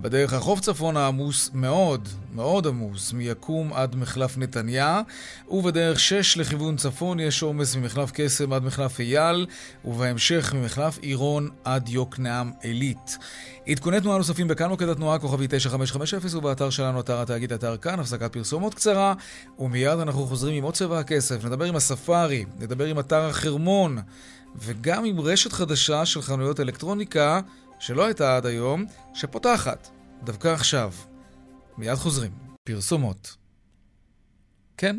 [0.02, 5.02] בדרך החוף צפונה עמוס מאוד, מאוד עמוס, מיקום עד מחלף נתניה,
[5.50, 9.46] ובדרך 6 לכיוון צפון יש עומס ממחלף קסם עד מחלף אייל,
[9.84, 13.18] ובהמשך ממחלף עירון עד יוקנעם עילית.
[13.68, 18.32] עדכוני תנועה נוספים בכאן מוקד התנועה, כוכבי 9550, ובאתר שלנו, אתר התאגיד, אתר כאן, הפסקת
[18.32, 19.14] פרסומות קצרה,
[19.58, 23.98] ומיד אנחנו חוזרים עם עוד צבע הכסף, נדבר עם הספארי, נדבר עם אתר החרמון,
[24.56, 27.40] וגם עם רשת חדשה של חנויות אלקטרוניקה,
[27.80, 29.88] שלא הייתה עד היום, שפותחת,
[30.24, 30.92] דווקא עכשיו.
[31.78, 32.30] מיד חוזרים.
[32.64, 33.36] פרסומות.
[34.76, 34.96] כן,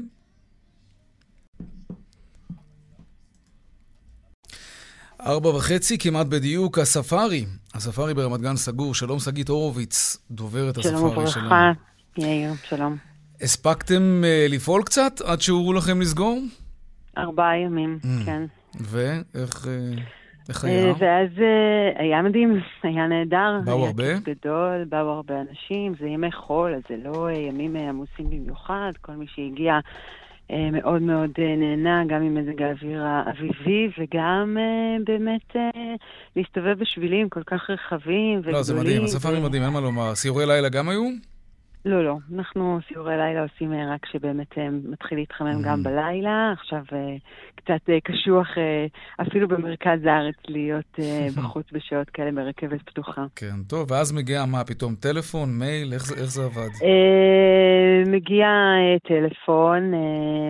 [5.25, 7.45] ארבע וחצי, כמעט בדיוק, הספארי.
[7.73, 8.95] הספארי ברמת גן סגור.
[8.95, 11.27] שלום, שגית הורוביץ, דוברת הספארי שלנו.
[11.27, 11.71] שלום וברכה,
[12.17, 12.97] יאיר, שלום.
[13.41, 16.41] הספקתם uh, לפעול קצת עד שהורו לכם לסגור?
[17.17, 18.25] ארבעה ימים, mm.
[18.25, 18.43] כן.
[18.79, 19.65] ואיך...
[19.65, 20.20] Uh...
[20.49, 20.87] איך היה?
[20.87, 23.59] אה, ואז uh, היה מדהים, היה נהדר.
[23.65, 24.03] באו הרבה?
[24.03, 28.91] היה כיף גדול, באו הרבה אנשים, זה ימי חול, אז זה לא ימים עמוסים במיוחד,
[29.01, 29.79] כל מי שהגיע
[30.51, 35.55] אה, מאוד מאוד אה, נהנה, גם עם מזג האוויר האביבי, וגם אה, באמת
[36.35, 38.55] להסתובב בשבילים כל כך רחבים וגדולים.
[38.57, 40.15] לא, זה מדהים, הספארי מדהים, אין מה לומר.
[40.15, 41.30] סיורי לילה גם היו?
[41.85, 42.17] לא, לא.
[42.35, 45.83] אנחנו סיורי לילה עושים רק כשבאמת מתחיל להתחמם גם mm.
[45.83, 46.51] בלילה.
[46.51, 46.83] עכשיו
[47.55, 48.47] קצת קשוח
[49.21, 50.99] אפילו במרכז הארץ להיות
[51.37, 53.25] בחוץ בשעות כאלה ברכבת פתוחה.
[53.35, 56.69] כן, טוב, ואז מגיע מה, פתאום טלפון, מייל, איך זה, איך זה עבד?
[58.07, 58.47] מגיע
[59.07, 59.91] טלפון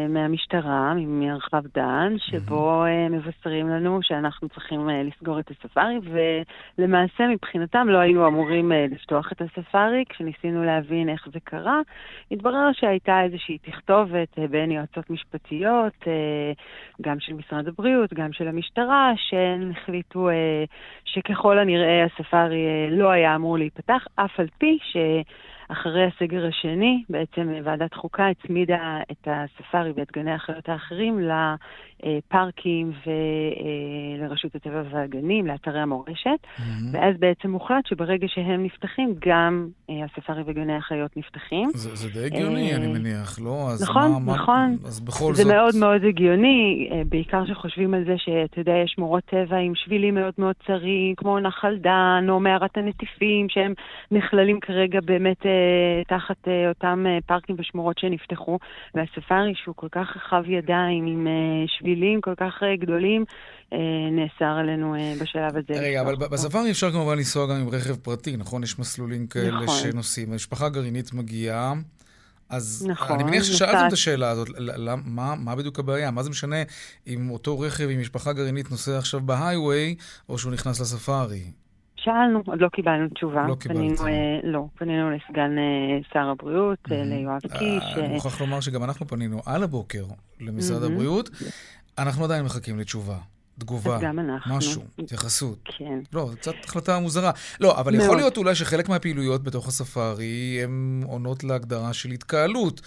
[0.10, 6.00] מהמשטרה, ממרחב דן, שבו מבשרים לנו שאנחנו צריכים לסגור את הספארי,
[6.78, 10.04] ולמעשה מבחינתם לא היינו אמורים לפתוח את הספארי.
[10.10, 11.80] כשניסינו להבין איך זה קרה,
[12.32, 16.08] התברר שהייתה איזושהי תכתובת בין יועצות משפטיות,
[17.02, 20.30] גם של משרד הבריאות, גם של המשטרה, שהן החליטו
[21.06, 24.98] שככל הנראה הספארי לא היה אמור להיפתח, אף על פי ש...
[25.72, 31.20] אחרי הסגר השני, בעצם ועדת חוקה הצמידה את הספארי ואת גני החיות האחרים
[32.04, 32.92] לפארקים
[34.20, 36.62] ולרשות הטבע והגנים, לאתרי המורשת, mm-hmm.
[36.92, 41.70] ואז בעצם הוחלט שברגע שהם נפתחים, גם הספארי וגני החיות נפתחים.
[41.74, 43.70] זה, זה די הגיוני, אני מניח, לא?
[43.70, 44.78] אז נכון, מה, נכון.
[44.82, 45.48] מה, אז בכל זה זאת...
[45.48, 50.16] זה מאוד מאוד הגיוני, בעיקר שחושבים על זה שאתה יודע, יש שמורות טבע עם שבילים
[50.16, 53.74] מאוד מאוד צרים, כמו נחל דן או מערת הנטיפים, שהם
[54.12, 58.60] נכללים כרגע באמת אה, תחת אה, אותם אה, פארקים ושמורות שנפתחו,
[58.96, 63.26] והספארי שהוא כל כך רחב ידיים, עם אה, שבילים כל כך אה, גדולים,
[63.74, 63.78] אה,
[64.12, 65.82] נאסר עלינו אה, בשלב הזה.
[65.82, 68.64] רגע, אבל בספארי אפשר כמובן לנסוע גם עם רכב פרטי, נכון?
[68.64, 69.76] יש מסלולים כאלה נכון.
[69.92, 70.36] שנוסעים.
[70.36, 71.74] משפחה גרעינית מגיעה.
[72.50, 73.88] אז נכון, אני מניח ששאלתם נוסעת.
[73.88, 76.12] את השאלה הזאת, ל- ל- מה, מה בדיוק הבעיה?
[76.12, 76.56] מה זה משנה
[77.08, 79.96] אם אותו רכב עם משפחה גרעינית נוסע עכשיו בהיי-ווי,
[80.30, 81.44] או שהוא נכנס לספארי?
[81.96, 83.46] שאלנו, עוד לא קיבלנו תשובה.
[83.48, 83.96] לא קיבלתם.
[83.96, 87.98] פנינו, אה, לא, פנינו לסגן אה, שר הבריאות, אה, ליואב קיש.
[87.98, 90.06] אני מוכרח לומר שגם אנחנו פנינו על הבוקר
[90.40, 90.94] למשרד מהמם.
[90.94, 91.30] הבריאות.
[91.98, 93.18] אנחנו עדיין מחכים לתשובה,
[93.60, 94.58] תגובה, אז גם אנחנו.
[94.58, 95.70] משהו, התייחסות.
[95.78, 96.00] כן.
[96.14, 97.32] לא, זו קצת החלטה מוזרה.
[97.60, 98.18] לא, אבל יכול מאוד.
[98.18, 102.82] להיות אולי שחלק מהפעילויות בתוך הספארי הן עונות להגדרה של התקהלות.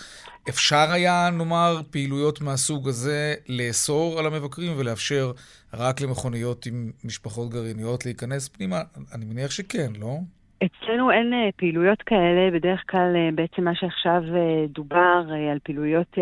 [0.49, 5.33] אפשר היה, נאמר, פעילויות מהסוג הזה לאסור על המבקרים ולאפשר
[5.75, 8.83] רק למכוניות עם משפחות גרעיניות להיכנס פנימה?
[9.12, 10.19] אני מניח שכן, לא?
[10.62, 16.14] אצלנו אין אה, פעילויות כאלה, בדרך כלל אה, בעצם מה שעכשיו אה, דובר על פעילויות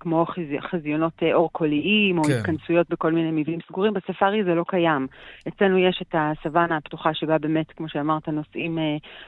[0.00, 2.32] כמו חזי, חזיונות אור קוליים או כן.
[2.32, 5.06] התכנסויות בכל מיני מבנים סגורים, בספארי זה לא קיים.
[5.48, 8.78] אצלנו יש את הסוואנה הפתוחה שבה באמת, כמו שאמרת, נוסעים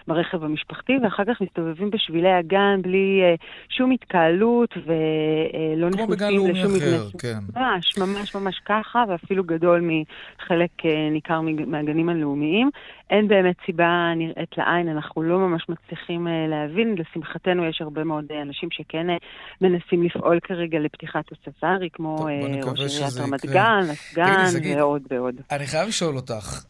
[0.08, 3.20] ברכב המשפחתי ואחר כך מסתובבים בשבילי הגן בלי
[3.68, 6.98] שום התקהלות ולא כמו בגן נכנסים לאומי לשום מבנה.
[7.18, 7.38] כן.
[7.60, 10.70] ממש, ממש ממש ככה, ואפילו גדול מחלק
[11.10, 12.70] ניכר מהגנים הלאומיים.
[13.14, 16.94] אין באמת סיבה נראית לעין, אנחנו לא ממש מצליחים אה, להבין.
[16.98, 19.16] לשמחתנו יש הרבה מאוד אה, אנשים שכן אה,
[19.60, 22.16] מנסים לפעול כרגע לפתיחת הספארי, כמו
[22.62, 23.46] טוב, ראש עיריית רמת.
[23.46, 23.80] גן,
[24.16, 25.34] הסגן ועוד ועוד.
[25.50, 26.64] אני חייב לשאול אותך,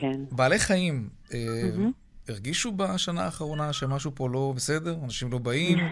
[0.00, 0.20] כן.
[0.30, 1.08] בעלי חיים.
[2.28, 4.94] הרגישו בשנה האחרונה שמשהו פה לא בסדר?
[5.04, 5.78] אנשים לא באים?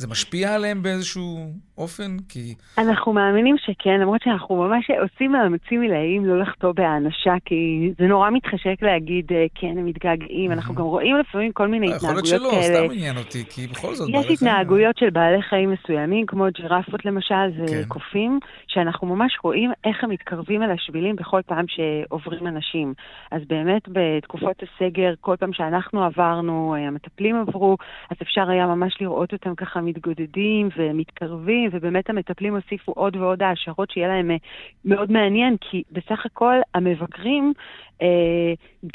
[0.00, 2.16] זה משפיע עליהם באיזשהו אופן?
[2.28, 2.54] כי...
[2.78, 8.30] אנחנו מאמינים שכן, למרות שאנחנו ממש עושים מאמצים עילאיים לא לחטוא בהאנשה, כי זה נורא
[8.30, 10.52] מתחשק להגיד, אה, כן, הם מתגעגעים.
[10.52, 12.86] אנחנו גם רואים לפעמים כל מיני אה, יכול להיות התנהגויות שלא, כאלה.
[12.86, 14.30] סתם עניין אותי, כי בכל זאת, יש.
[14.30, 17.34] התנהגויות של בעלי חיים מסוימים, כמו ג'ירפות למשל
[17.66, 17.82] כן.
[17.84, 22.94] וקופים, שאנחנו ממש רואים איך הם מתקרבים אל השבילים בכל פעם שעוברים אנשים.
[23.30, 27.76] אז באמת בתקופות הסגר, כל פעם שאנחנו עברנו, אה, המטפלים עברו,
[28.10, 33.90] אז אפשר היה ממש לראות אותם ככה מתגודדים ומתקרבים, ובאמת המטפלים הוסיפו עוד ועוד העשרות
[33.90, 34.36] שיהיה להם אה,
[34.84, 37.52] מאוד מעניין, כי בסך הכל המבקרים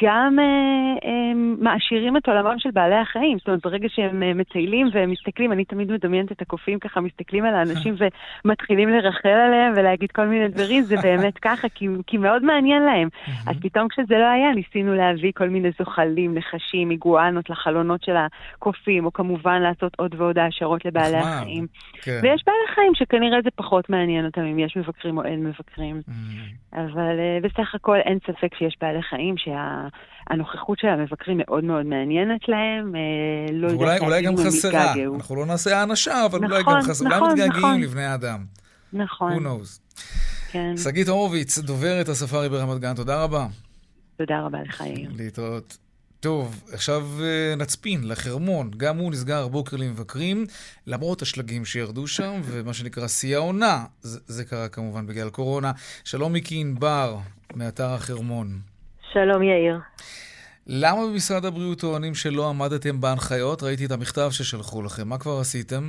[0.01, 3.37] גם אה, אה, מעשירים את עולמם של בעלי החיים.
[3.37, 7.45] זאת אומרת, ברגע שהם אה, מטיילים והם מסתכלים, אני תמיד מדמיינת את הקופים ככה, מסתכלים
[7.45, 7.95] על האנשים
[8.45, 13.07] ומתחילים לרחל עליהם ולהגיד כל מיני דברים, זה באמת ככה, כי, כי מאוד מעניין להם.
[13.47, 19.05] אז פתאום כשזה לא היה, ניסינו להביא כל מיני זוחלים, נחשים, איגואנות לחלונות של הקופים,
[19.05, 21.67] או כמובן לעשות עוד ועוד העשרות לבעלי החיים.
[22.01, 22.19] כן.
[22.23, 26.01] ויש בעלי חיים שכנראה זה פחות מעניין אותם אם יש מבקרים או אין מבקרים.
[26.73, 32.93] אבל בסך הכל אין ספק שיש בעלי חיים שהנוכחות של המבקרים מאוד מאוד מעניינת להם.
[32.95, 34.85] Uh, לא ואולי אולי להגיד גם חסרה.
[34.91, 35.15] יתגעגעו.
[35.15, 37.07] אנחנו לא נעשה האנשה, אבל אולי נכון, גם חסרה.
[37.07, 37.81] אולי נכון, מתגעגעים נכון.
[37.81, 38.45] לבני האדם.
[38.93, 39.99] נכון, Who knows.
[40.51, 40.77] כן.
[40.77, 43.47] שגית הורוביץ, דוברת הספארי ברמת גן, תודה רבה.
[44.17, 45.09] תודה רבה לך, יאיר.
[45.17, 45.77] להתראות.
[46.19, 48.71] טוב, עכשיו אה, נצפין לחרמון.
[48.77, 50.45] גם הוא נסגר הבוקר למבקרים,
[50.87, 53.85] למרות השלגים שירדו שם, ומה שנקרא שיא העונה.
[54.01, 55.71] זה, זה קרה כמובן בגלל קורונה.
[56.03, 57.17] שלום מיקי ענבר,
[57.55, 58.59] מאתר החרמון.
[59.13, 59.79] שלום יאיר.
[60.67, 63.63] למה במשרד הבריאות טוענים שלא עמדתם בהנחיות?
[63.63, 65.07] ראיתי את המכתב ששלחו לכם.
[65.07, 65.83] מה כבר עשיתם?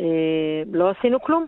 [0.00, 0.04] אה,
[0.72, 1.46] לא עשינו כלום.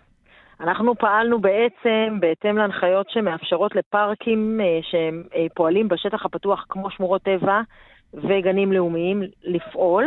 [0.60, 7.60] אנחנו פעלנו בעצם בהתאם להנחיות שמאפשרות לפארקים אה, שפועלים בשטח הפתוח כמו שמורות טבע
[8.14, 10.04] וגנים לאומיים לפעול,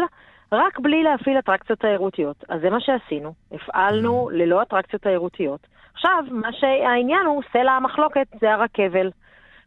[0.51, 2.43] רק בלי להפעיל אטרקציות תיירותיות.
[2.49, 5.67] אז זה מה שעשינו, הפעלנו ללא אטרקציות תיירותיות.
[5.93, 9.09] עכשיו, מה שהעניין הוא, סלע המחלוקת זה הרכבל.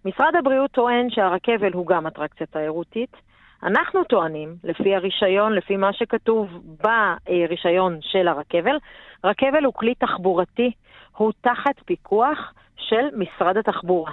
[0.06, 3.16] משרד הבריאות טוען שהרכבל הוא גם אטרקציה תיירותית.
[3.62, 6.48] אנחנו טוענים, לפי הרישיון, לפי מה שכתוב
[6.84, 8.76] ברישיון של הרכבל,
[9.24, 10.72] רכבל הוא כלי תחבורתי,
[11.16, 14.12] הוא תחת פיקוח של משרד התחבורה.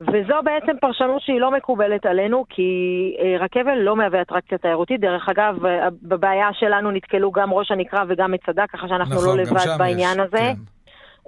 [0.00, 2.70] וזו בעצם פרשנות שהיא לא מקובלת עלינו, כי
[3.18, 5.00] אה, רכבל לא מהווה אטרקציה תיירותית.
[5.00, 9.42] דרך אגב, אה, בבעיה שלנו נתקלו גם ראש הנקרה וגם מצדה, ככה שאנחנו נכון, לא
[9.42, 10.38] לבד בעניין יש, הזה.
[10.38, 10.73] כן.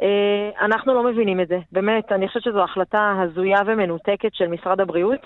[0.02, 1.58] אה, אנחנו לא מבינים את זה.
[1.72, 5.20] באמת, אני חושבת שזו החלטה הזויה ומנותקת של משרד הבריאות.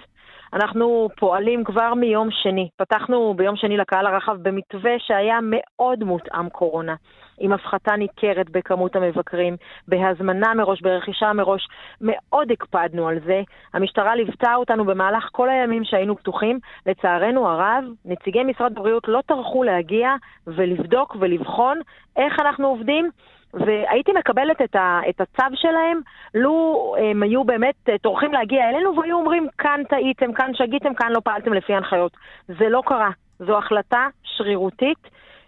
[0.53, 2.69] אנחנו פועלים כבר מיום שני.
[2.77, 6.95] פתחנו ביום שני לקהל הרחב במתווה שהיה מאוד מותאם קורונה.
[7.41, 9.57] עם הפחתה ניכרת בכמות המבקרים,
[9.89, 11.69] בהזמנה מראש, ברכישה מראש.
[12.01, 13.43] מאוד הקפדנו על זה.
[13.75, 16.59] המשטרה ליוותה אותנו במהלך כל הימים שהיינו פתוחים.
[16.87, 20.11] לצערנו הרב, נציגי משרד הבריאות לא טרחו להגיע
[20.47, 21.81] ולבדוק ולבחון
[22.17, 23.11] איך אנחנו עובדים.
[23.55, 26.01] והייתי מקבלת את, ה, את הצו שלהם,
[26.35, 31.13] לו הם היו באמת אה, טורחים להגיע אלינו והיו אומרים, כאן טעיתם, כאן שגיתם, כאן
[31.13, 32.13] לא פעלתם לפי הנחיות.
[32.49, 33.11] זה לא קרה.
[33.39, 34.99] זו החלטה שרירותית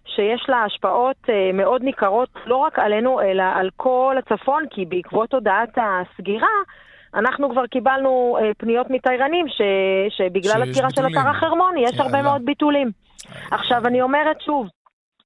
[0.07, 5.35] שיש לה השפעות אה, מאוד ניכרות, לא רק עלינו, אלא על כל הצפון, כי בעקבות
[5.35, 6.57] הודעת הסגירה,
[7.15, 9.61] אנחנו כבר קיבלנו אה, פניות מתיירנים ש,
[10.17, 12.91] שבגלל הסגירה של אתר החרמון יש הרבה מאוד ביטולים.
[13.51, 14.67] עכשיו, אני אומרת שוב,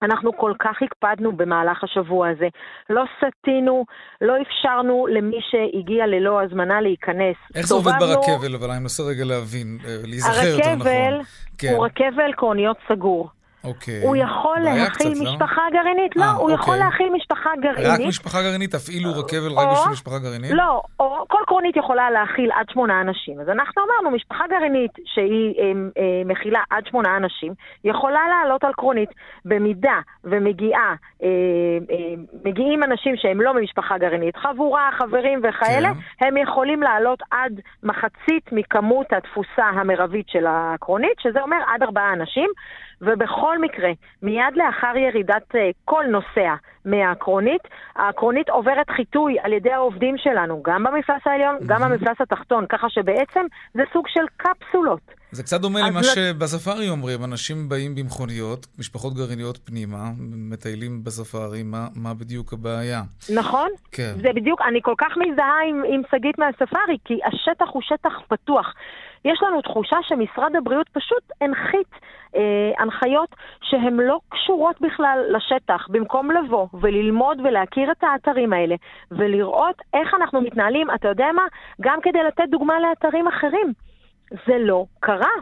[0.03, 2.49] אנחנו כל כך הקפדנו במהלך השבוע הזה.
[2.91, 3.85] לא סטינו,
[4.21, 7.37] לא אפשרנו למי שהגיע ללא הזמנה להיכנס.
[7.55, 8.55] איך זה עובד ברכבל?
[8.55, 10.87] אבל אני מנסה רגע להבין, אה, להיזכר יותר נכון.
[10.87, 11.21] הרכבל
[11.63, 13.36] הוא רכבל קרוניות סגור.
[13.67, 14.03] אוקיי.
[14.03, 15.33] הוא יכול להכיל קצת, לא?
[15.33, 15.81] משפחה לא?
[15.81, 16.17] גרעינית?
[16.17, 16.55] לא, 아, הוא אוקיי.
[16.55, 18.01] יכול להכיל משפחה גרעינית.
[18.01, 18.71] רק משפחה גרעינית?
[18.71, 20.51] תפעילו רכבל רק בשביל משפחה גרעינית?
[20.51, 23.41] לא, או כל קרונית יכולה להכיל עד שמונה אנשים.
[23.41, 25.65] אז אנחנו אמרנו, משפחה גרעינית שהיא אה,
[25.99, 27.53] אה, מכילה עד שמונה אנשים,
[27.85, 29.11] יכולה לעלות על קרונית.
[29.47, 31.29] במידה ומגיעה, אה,
[31.91, 36.27] אה, מגיעים אנשים שהם לא ממשפחה גרעינית, חבורה, חברים וכאלה, כן.
[36.27, 42.51] הם יכולים לעלות עד מחצית מכמות התפוסה המרבית של הקרונית, שזה אומר עד ארבעה אנשים.
[43.01, 43.91] ובכל מקרה,
[44.23, 46.55] מיד לאחר ירידת uh, כל נוסע
[46.85, 47.63] מהקרונית,
[47.97, 53.47] הקרונית עוברת חיטוי על ידי העובדים שלנו, גם במפלס העליון, גם במפלס התחתון, ככה שבעצם
[53.75, 55.01] זה סוג של קפסולות.
[55.31, 56.07] זה קצת דומה למה לת...
[56.15, 60.11] שבספארי אומרים, אנשים באים במכוניות, משפחות גרעיניות פנימה,
[60.51, 63.03] מטיילים בספארי, מה, מה בדיוק הבעיה?
[63.35, 64.13] נכון, כן.
[64.23, 65.63] זה בדיוק, אני כל כך מזדהה
[65.95, 68.75] עם שגית מהספארי, כי השטח הוא שטח פתוח.
[69.27, 71.93] יש לנו תחושה שמשרד הבריאות פשוט הנחית
[72.37, 75.87] אה, הנחיות שהן לא קשורות בכלל לשטח.
[75.89, 78.75] במקום לבוא וללמוד ולהכיר את האתרים האלה
[79.11, 81.43] ולראות איך אנחנו מתנהלים, אתה יודע מה?
[81.81, 83.73] גם כדי לתת דוגמה לאתרים אחרים.
[84.47, 85.37] זה לא קרה.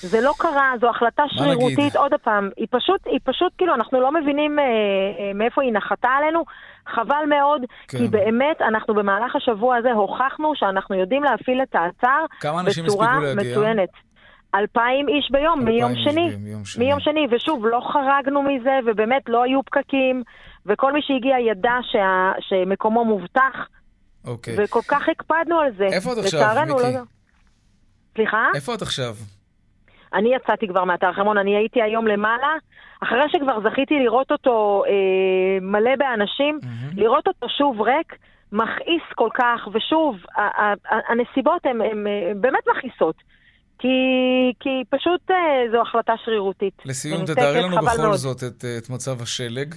[0.00, 4.12] זה לא קרה, זו החלטה שרירותית, עוד פעם, היא פשוט, היא פשוט, כאילו, אנחנו לא
[4.12, 6.44] מבינים אה, אה, מאיפה היא נחתה עלינו,
[6.88, 7.98] חבל מאוד, כן.
[7.98, 13.88] כי באמת, אנחנו במהלך השבוע הזה הוכחנו שאנחנו יודעים להפעיל את האתר בצורה מצוינת.
[14.54, 16.36] אלפיים איש ביום, מיום שני.
[16.36, 16.84] מיום שני.
[16.84, 20.22] מיום שני, ושוב, לא חרגנו מזה, ובאמת לא היו פקקים,
[20.66, 23.68] וכל מי שהגיע ידע שה, שמקומו מובטח.
[24.26, 24.56] אוקיי.
[24.58, 25.84] וכל כך הקפדנו על זה.
[25.84, 26.82] איפה את עכשיו, מיקי?
[26.82, 27.00] לא...
[28.14, 28.48] סליחה?
[28.54, 29.14] איפה את עכשיו?
[30.14, 32.54] אני יצאתי כבר מאתר חרמון, אני הייתי היום למעלה,
[33.02, 37.00] אחרי שכבר זכיתי לראות אותו אה, מלא באנשים, mm-hmm.
[37.00, 38.16] לראות אותו שוב ריק,
[38.52, 40.16] מכעיס כל כך, ושוב,
[41.08, 41.78] הנסיבות הן
[42.40, 43.14] באמת מכעיסות.
[43.78, 43.88] כי,
[44.60, 45.36] כי פשוט אה,
[45.72, 46.82] זו החלטה שרירותית.
[46.84, 48.14] לסיום, תתארי לנו בכל מאוד.
[48.14, 49.74] זאת את, את מצב השלג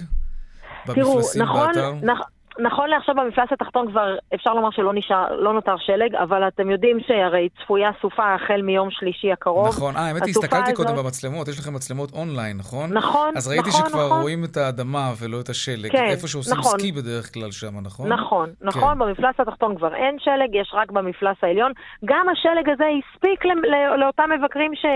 [0.86, 1.92] במפלסים תראו, נכון, באתר.
[2.02, 2.26] נכון,
[2.58, 6.98] נכון לעכשיו במפלס התחתון כבר אפשר לומר שלא נשאר, לא נותר שלג, אבל אתם יודעים
[7.06, 9.68] שהרי צפויה סופה החל מיום שלישי הקרוב.
[9.68, 10.76] נכון, אה, האמת היא, הסתכלתי הזאת...
[10.76, 12.92] קודם במצלמות, יש לכם מצלמות אונליין, נכון?
[12.92, 14.20] נכון, אז ראיתי נכון, שכבר נכון.
[14.20, 15.92] רואים את האדמה ולא את השלג.
[15.92, 16.78] כן, איפה שעושים נכון.
[16.78, 18.08] סקי בדרך כלל שם, נכון?
[18.08, 18.98] נכון, נכון, כן.
[18.98, 21.72] במפלס התחתון כבר אין שלג, יש רק במפלס העליון.
[22.04, 24.86] גם השלג הזה הספיק לא, לאותם מבקרים ש...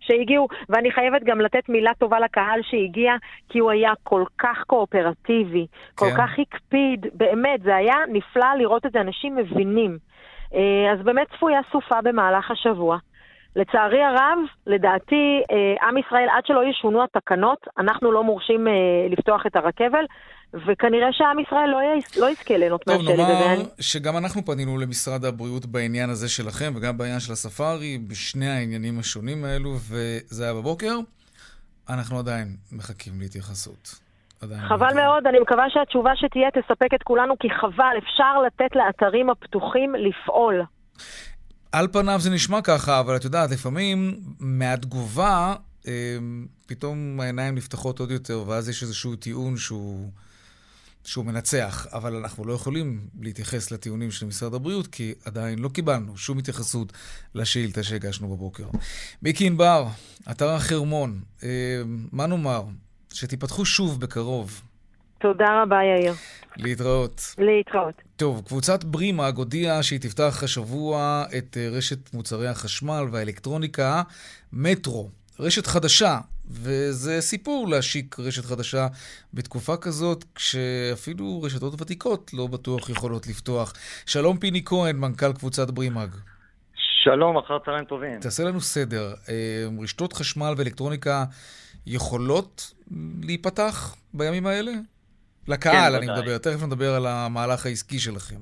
[0.00, 3.12] שהגיעו, ואני חייבת גם לתת מילה טובה לקהל שהגיע,
[3.48, 6.16] כי הוא היה כל כך קואופרטיבי, כל כן.
[6.16, 9.98] כך הקפיד, באמת, זה היה נפלא לראות את זה, אנשים מבינים.
[10.54, 12.98] אה, אז באמת צפויה סופה במהלך השבוע.
[13.56, 18.72] לצערי הרב, לדעתי, אה, עם ישראל, עד שלא ישונו התקנות, אנחנו לא מורשים אה,
[19.10, 20.04] לפתוח את הרכבל,
[20.54, 22.16] וכנראה שעם ישראל לא, יס...
[22.16, 23.16] לא יזכה ליהנות מהשלג הזה.
[23.16, 28.48] טוב, נאמר שגם אנחנו פנינו למשרד הבריאות בעניין הזה שלכם, וגם בעניין של הספארי, בשני
[28.48, 30.98] העניינים השונים האלו, וזה היה בבוקר.
[31.88, 34.09] אנחנו עדיין מחכים להתייחסות.
[34.68, 39.94] חבל מאוד, אני מקווה שהתשובה שתהיה תספק את כולנו, כי חבל, אפשר לתת לאתרים הפתוחים
[39.94, 40.62] לפעול.
[41.72, 45.54] על פניו זה נשמע ככה, אבל את יודעת, לפעמים מהתגובה,
[45.88, 45.92] אה,
[46.66, 50.10] פתאום העיניים נפתחות עוד יותר, ואז יש איזשהו טיעון שהוא,
[51.04, 51.86] שהוא מנצח.
[51.92, 56.92] אבל אנחנו לא יכולים להתייחס לטיעונים של משרד הבריאות, כי עדיין לא קיבלנו שום התייחסות
[57.34, 58.64] לשאילתה שהגשנו בבוקר.
[59.22, 59.86] מיקי ענבר,
[60.30, 62.62] אתר החרמון, אה, מה נאמר?
[63.12, 64.62] שתיפתחו שוב בקרוב.
[65.18, 66.14] תודה רבה, יאיר.
[66.56, 67.34] להתראות.
[67.38, 67.94] להתראות.
[68.16, 74.02] טוב, קבוצת ברימאג הודיעה שהיא תפתח השבוע את אה, רשת מוצרי החשמל והאלקטרוניקה,
[74.52, 75.08] מטרו.
[75.40, 76.18] רשת חדשה,
[76.50, 78.86] וזה סיפור להשיק רשת חדשה
[79.34, 83.72] בתקופה כזאת, כשאפילו רשתות ותיקות לא בטוח יכולות לפתוח.
[84.06, 86.10] שלום פיני כהן, מנכ"ל קבוצת ברימאג.
[87.02, 88.20] שלום, אחר צהריים טובים.
[88.20, 89.14] תעשה לנו סדר.
[89.28, 89.34] אה,
[89.82, 91.24] רשתות חשמל ואלקטרוניקה
[91.86, 92.74] יכולות
[93.22, 94.72] להיפתח בימים האלה?
[95.48, 96.38] לקהל, כן, אני מדבר.
[96.38, 98.40] תכף נדבר על המהלך העסקי שלכם.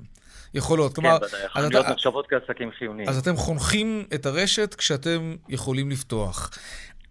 [0.54, 0.96] יכולות.
[0.96, 3.08] כן, כלומר, ודאי, החנויות נחשבות כעסקים חיוניים.
[3.08, 6.50] אז אתם חונכים את הרשת כשאתם יכולים לפתוח.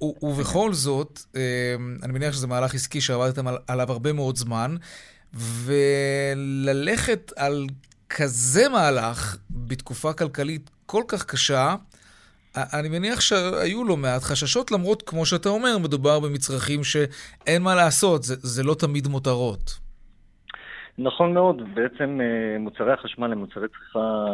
[0.01, 1.41] ובכל זאת, אה,
[2.03, 4.75] אני מניח שזה מהלך עסקי שעבדתם עליו הרבה מאוד זמן,
[5.33, 7.67] וללכת על
[8.09, 11.75] כזה מהלך בתקופה כלכלית כל כך קשה,
[12.79, 18.23] אני מניח שהיו לא מעט חששות, למרות, כמו שאתה אומר, מדובר במצרכים שאין מה לעשות,
[18.23, 19.87] זה, זה לא תמיד מותרות.
[20.97, 24.25] נכון מאוד, בעצם אה, מוצרי החשמל הם מוצרי צריכה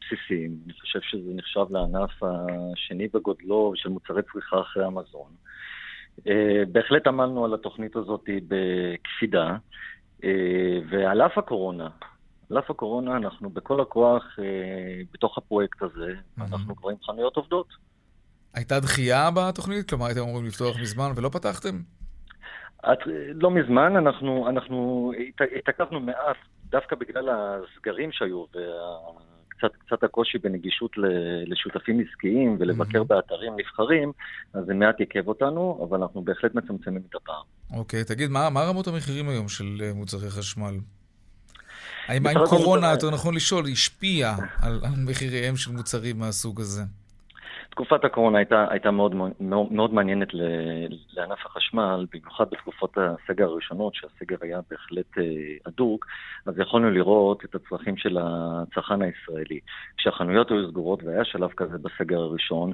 [0.00, 0.56] בסיסיים.
[0.64, 5.30] אני חושב שזה נחשב לענף השני בגודלו של מוצרי צריכה אחרי המזון.
[6.28, 9.56] אה, בהחלט עמלנו על התוכנית הזאת בקפידה,
[10.24, 11.88] אה, ועל אף הקורונה,
[12.52, 14.24] על אף הקורונה אנחנו בכל הכוח
[15.12, 17.66] בתוך הפרויקט הזה, אנחנו כבר עם חנויות עובדות.
[18.54, 19.88] הייתה דחייה בתוכנית?
[19.88, 21.80] כלומר, הייתם אמורים לפתוח מזמן ולא פתחתם?
[22.92, 22.98] את,
[23.34, 25.12] לא מזמן, אנחנו, אנחנו
[25.58, 30.90] התעכבנו מעט, דווקא בגלל הסגרים שהיו וקצת קצת הקושי בנגישות
[31.46, 33.04] לשותפים עסקיים ולבקר mm-hmm.
[33.04, 34.12] באתרים נבחרים,
[34.54, 37.42] אז זה מעט עיכב אותנו, אבל אנחנו בהחלט מצמצמים את הפער.
[37.76, 40.74] אוקיי, okay, תגיד, מה, מה רמות המחירים היום של אה, מוצרי חשמל?
[42.06, 46.82] האם קורונה, יותר נכון לשאול, השפיעה על, מחיריהם של מוצרים מהסוג הזה?
[47.72, 50.28] תקופת הקורונה הייתה, הייתה מאוד, מאוד, מאוד מעניינת
[51.12, 55.24] לענף החשמל, במיוחד בתקופות הסגר הראשונות, שהסגר היה בהחלט אה,
[55.66, 56.06] הדוק,
[56.46, 59.60] אז יכולנו לראות את הצרכים של הצרכן הישראלי.
[59.96, 62.72] כשהחנויות היו סגורות, והיה שלב כזה בסגר הראשון,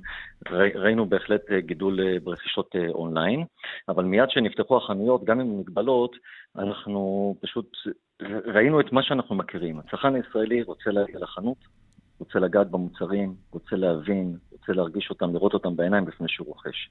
[0.51, 3.44] ראינו בהחלט אה, גידול אה, ברכישות אונליין,
[3.88, 6.16] אבל מיד כשנפתחו החנויות, גם עם מגבלות,
[6.57, 7.76] אנחנו פשוט
[8.55, 9.78] ראינו את מה שאנחנו מכירים.
[9.78, 11.59] הצרכן הישראלי רוצה להגיע לחנות,
[12.20, 14.36] רוצה לגעת במוצרים, רוצה להבין,
[14.68, 16.90] רוצה להרגיש אותם, לראות אותם בעיניים לפני שהוא רוכש.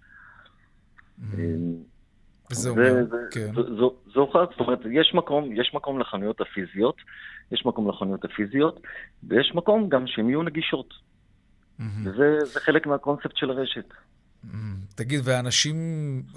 [2.51, 3.51] וזה אומר, כן.
[3.53, 6.95] זו זאת אומרת, יש מקום, יש מקום לחנויות הפיזיות,
[7.51, 8.80] יש מקום לחנויות הפיזיות,
[9.23, 10.93] ויש מקום גם שהן יהיו נגישות.
[12.03, 13.93] וזה חלק מהקונספט של הרשת.
[14.95, 15.75] תגיד, ואנשים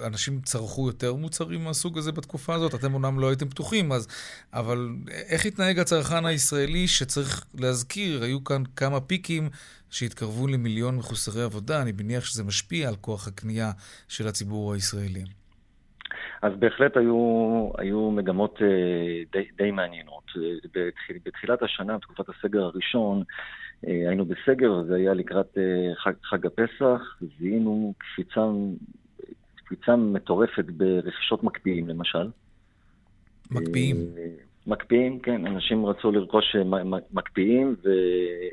[0.06, 2.74] אנשים צרכו יותר מוצרים מהסוג הזה בתקופה הזאת?
[2.74, 4.08] אתם אומנם לא הייתם פתוחים, אז...
[4.52, 4.88] אבל
[5.30, 8.22] איך התנהג הצרכן הישראלי שצריך להזכיר?
[8.22, 9.48] היו כאן כמה פיקים
[9.90, 11.82] שהתקרבו למיליון מחוסרי עבודה.
[11.82, 13.70] אני מניח שזה משפיע על כוח הקנייה
[14.08, 15.24] של הציבור הישראלי.
[16.42, 20.24] אז בהחלט היו, היו מגמות uh, די, די מעניינות.
[20.74, 23.24] בתחיל, בתחילת השנה, בתקופת הסגר הראשון, אה,
[23.82, 28.40] היינו בסגר, זה היה לקראת אה, חג, חג הפסח, זיהינו קפיצה,
[29.56, 32.30] קפיצה מטורפת ברכישות מקפיאים, למשל.
[33.50, 33.96] מקפיאים?
[34.70, 36.56] אה, מקפיאים, כן, אנשים רצו לרכוש
[37.12, 37.88] מקפיאים ו...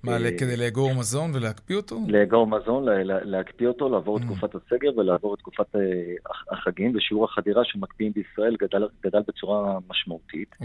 [0.04, 2.00] מה, כדי לאגור מזון ולהקפיא אותו?
[2.08, 5.76] לאגור מזון, להקפיא אותו, לעבור את תקופת הסגר ולעבור את תקופת
[6.52, 10.56] החגים, ושיעור החדירה של מקפיאים בישראל גדל, גדל בצורה משמעותית.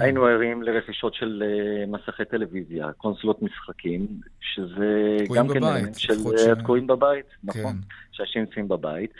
[0.00, 1.42] היינו ערים לרכישות של
[1.88, 4.06] מסכי טלוויזיה, קונסולות משחקים,
[4.40, 6.14] שזה גם כן אלמנט של
[6.62, 7.78] תקועים בבית, נכון, כן.
[8.12, 9.10] שאנשים נמצאים בבית.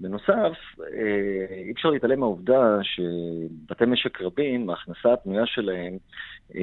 [0.00, 5.96] בנוסף, אה, אי אפשר להתעלם מהעובדה שבתי משק רבים, ההכנסה הפנויה שלהם
[6.54, 6.60] אה,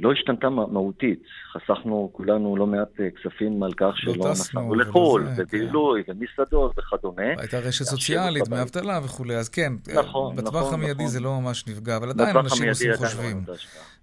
[0.00, 1.22] לא השתנתה מהותית.
[1.52, 5.26] חסכנו כולנו לא מעט אה, כספים על כך לא שלא נסענו לחו"ל.
[5.36, 6.12] ובילוי, כן.
[6.12, 7.22] ומסעדות וכדומה.
[7.38, 11.06] הייתה רשת סוציאלית, דמי אבטלה וכולי, אז כן, נכון, בטווח נכון, המיידי נכון.
[11.06, 13.44] זה לא ממש נפגע, אבל עדיין אנשים עושים חושבים.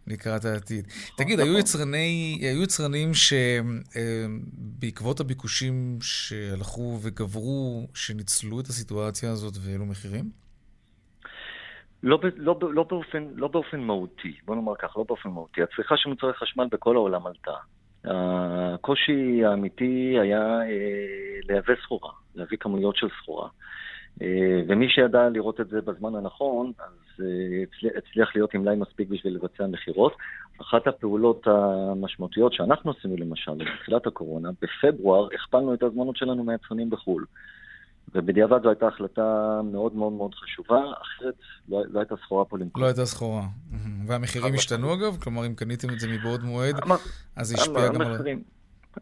[0.07, 0.87] לקראת העתיד.
[1.17, 1.59] תגיד, היו, נכון.
[1.59, 3.11] יצרני, היו יצרנים
[4.83, 10.45] שבעקבות הביקושים שהלכו וגברו, שניצלו את הסיטואציה הזאת והעלו מחירים?
[12.03, 15.61] לא, לא, לא, באופן, לא באופן מהותי, בוא נאמר כך, לא באופן מהותי.
[15.61, 17.51] הצריכה של מוצרי חשמל בכל העולם עלתה.
[18.05, 23.49] הקושי האמיתי היה אה, לייבא סחורה, להביא כמויות של סחורה.
[24.21, 27.04] אה, ומי שידע לראות את זה בזמן הנכון, אז אה,
[27.97, 30.15] הצליח להיות עם מלאי מספיק בשביל לבצע מכירות.
[30.61, 37.25] אחת הפעולות המשמעותיות שאנחנו עשינו למשל, בתחילת הקורונה, בפברואר הכפלנו את ההזמנות שלנו מהיצרנים בחו"ל.
[38.15, 41.33] ובדיעבד זו הייתה החלטה מאוד מאוד מאוד חשובה, אחרת
[41.69, 42.81] לא, לא הייתה סחורה פה למכור.
[42.81, 43.41] לא הייתה סחורה.
[44.07, 45.17] והמחירים השתנו אגב?
[45.23, 46.75] כלומר, אם קניתם את זה מבעוד מועד,
[47.35, 48.17] אז זה השפיע גם על...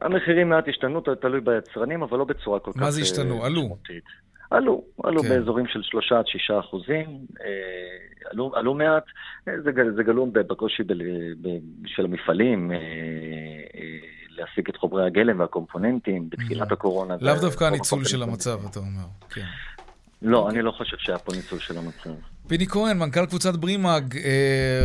[0.02, 2.80] המחירים מעט השתנו, תלוי ביצרנים, אבל לא בצורה כל כך...
[2.80, 3.46] מה זה השתנו?
[3.46, 3.78] עלו.
[4.54, 5.30] עלו, עלו כן.
[5.30, 7.08] באזורים של 3 עד 6 אחוזים,
[7.42, 9.04] אה, עלו, עלו מעט,
[9.48, 10.84] אה, זה, זה גלום בקושי
[11.86, 12.78] של המפעלים אה,
[14.30, 16.74] להשיג את חומרי הגלם והקומפוננטים בתחילת mm.
[16.74, 17.16] הקורונה.
[17.22, 19.42] לאו דווקא הניצול של המצב, אתה אומר, כן.
[20.22, 20.56] לא, אוקיי.
[20.56, 22.10] אני לא חושב שהיה פה ניצול של המצב.
[22.48, 24.18] פיני כהן, מנכ"ל קבוצת ברימאג,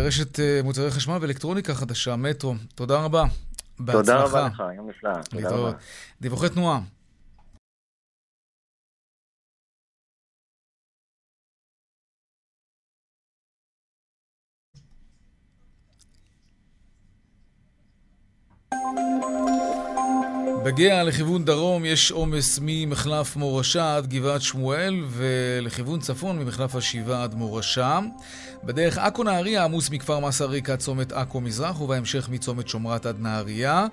[0.07, 3.25] רשת מוצרי חשמל ואלקטרוניקה חדשה, מטרו, תודה רבה.
[3.81, 4.03] בהצלחה.
[4.03, 5.11] תודה רבה לך, יום נפלא.
[5.31, 5.73] תודה רבה.
[6.21, 6.81] דיווחי תנועה.
[20.65, 27.35] בגאה לכיוון דרום יש עומס ממחלף מורשה עד גבעת שמואל ולכיוון צפון ממחלף השבעה עד
[27.35, 27.99] מורשה.
[28.65, 33.87] בדרך עכו נהריה עמוס מכפר מסריק עד צומת עכו מזרח ובהמשך מצומת שומרת עד נהריה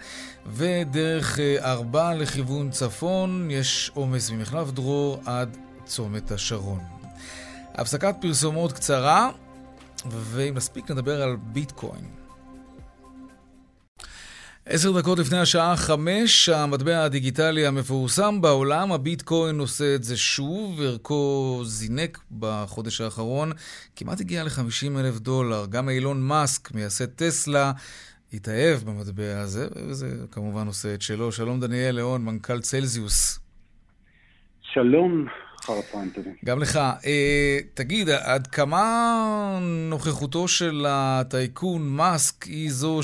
[0.47, 6.79] ודרך אה, ארבע לכיוון צפון יש עומס ממחלף דרור עד צומת השרון.
[7.73, 9.29] הפסקת פרסומות קצרה
[10.09, 12.24] ואם נספיק נדבר על ביטקוין.
[14.69, 21.61] עשר דקות לפני השעה חמש, המטבע הדיגיטלי המפורסם בעולם, הביטקוין עושה את זה שוב, ערכו
[21.63, 23.51] זינק בחודש האחרון,
[23.95, 25.65] כמעט הגיע ל-50 אלף דולר.
[25.69, 27.71] גם אילון מאסק, מייסד טסלה,
[28.33, 31.31] התאהב במטבע הזה, וזה כמובן עושה את שלו.
[31.31, 33.39] שלום דניאל ליאון, מנכ"ל צלזיוס.
[34.61, 35.25] שלום,
[35.65, 36.33] אחר הצהריים טובים.
[36.45, 36.79] גם לך.
[37.05, 39.59] אה, תגיד, עד כמה
[39.89, 42.99] נוכחותו של הטייקון מאסק היא זו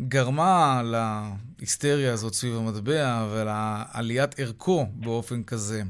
[0.00, 5.82] שגרמה להיסטריה הזאת סביב המטבע ולעליית ערכו באופן כזה?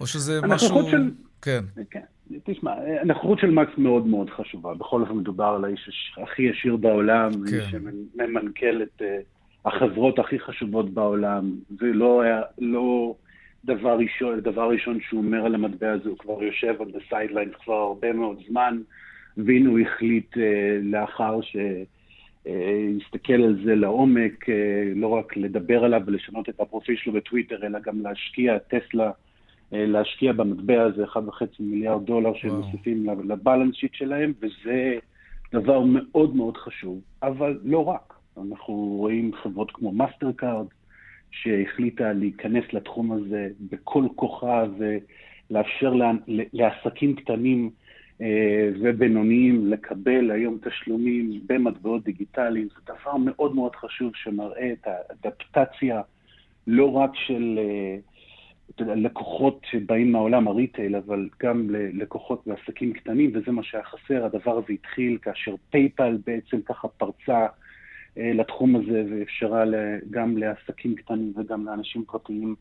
[0.00, 0.90] או שזה משהו...
[0.90, 1.10] של...
[1.42, 1.64] כן.
[1.90, 2.00] כן.
[2.44, 4.74] תשמע, הנוכחות של מאסק מאוד מאוד חשובה.
[4.74, 7.56] בכל אופן מדובר על האיש הכי עשיר בעולם, כן.
[7.56, 11.52] איש שממנכ"ל את uh, החברות הכי חשובות בעולם.
[11.80, 13.14] זה לא היה, לא...
[13.64, 17.52] דבר ראשון, דבר ראשון שהוא אומר על המטבע הזה, הוא כבר יושב על ב sidelines
[17.64, 18.80] כבר הרבה מאוד זמן,
[19.36, 21.93] והנה הוא החליט אה, לאחר שהסתכל
[22.46, 27.78] אה, על זה לעומק, אה, לא רק לדבר עליו ולשנות את הפרופיל שלו בטוויטר, אלא
[27.78, 29.10] גם להשקיע, טסלה,
[29.72, 34.98] אה, להשקיע במטבע הזה 1.5 מיליארד דולר שהם מוסיפים ל balance sheet שלהם, וזה
[35.52, 38.14] דבר מאוד מאוד חשוב, אבל לא רק.
[38.38, 40.66] אנחנו רואים חברות כמו מאסטר קארד,
[41.30, 45.94] שהחליטה להיכנס לתחום הזה בכל כוחה ולאפשר
[46.52, 47.70] לעסקים קטנים
[48.80, 52.68] ובינוניים לקבל היום תשלומים במטבעות דיגיטליים.
[52.68, 56.02] זה דבר מאוד מאוד חשוב שמראה את ה adaptation
[56.66, 57.96] לא רק של אה,
[58.80, 64.24] לקוחות שבאים מהעולם ה retail, אבל גם ללקוחות ועסקים קטנים, וזה מה שהיה חסר.
[64.24, 67.46] הדבר הזה התחיל כאשר פייפאל בעצם ככה פרצה
[68.18, 69.64] אה, לתחום הזה ואפשרה
[70.10, 72.54] גם לעסקים קטנים וגם לאנשים פרטיים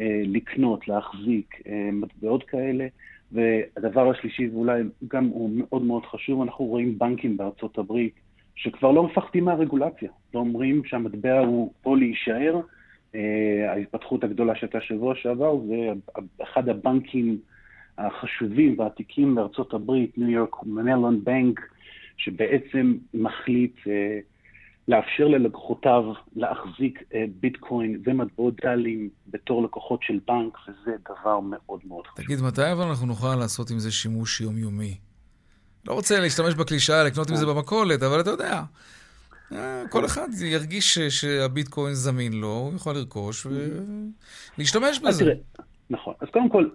[0.00, 2.86] אה, לקנות, להחזיק אה, מטבעות כאלה.
[3.32, 8.14] והדבר השלישי, ואולי גם הוא מאוד מאוד חשוב, אנחנו רואים בנקים בארצות הברית
[8.54, 10.10] שכבר לא מפחדים מהרגולציה.
[10.34, 12.60] לא אומרים שהמטבע הוא פה להישאר.
[13.68, 15.76] ההתפתחות הגדולה שהייתה שבוע שעבר זה
[16.42, 17.38] אחד הבנקים
[17.98, 21.60] החשובים והעתיקים בארצות הברית, ניו יורק מנלון בנק,
[22.16, 23.76] שבעצם מחליט
[24.88, 26.04] לאפשר ללקוחותיו
[26.36, 32.24] להחזיק אה, ביטקוין ומטבעות דלים בתור לקוחות של בנק, וזה דבר מאוד מאוד חשוב.
[32.24, 34.98] תגיד, מתי אבל אנחנו נוכל לעשות עם זה שימוש יומיומי?
[35.88, 37.54] לא רוצה להשתמש בקלישאה, לקנות עם זה אה.
[37.54, 38.62] במכולת, אבל אתה יודע,
[39.52, 45.32] אה, כל אחד ירגיש שהביטקוין זמין לו, הוא יכול לרכוש ולהשתמש בזה.
[45.90, 46.14] נכון.
[46.20, 46.68] אז קודם כל,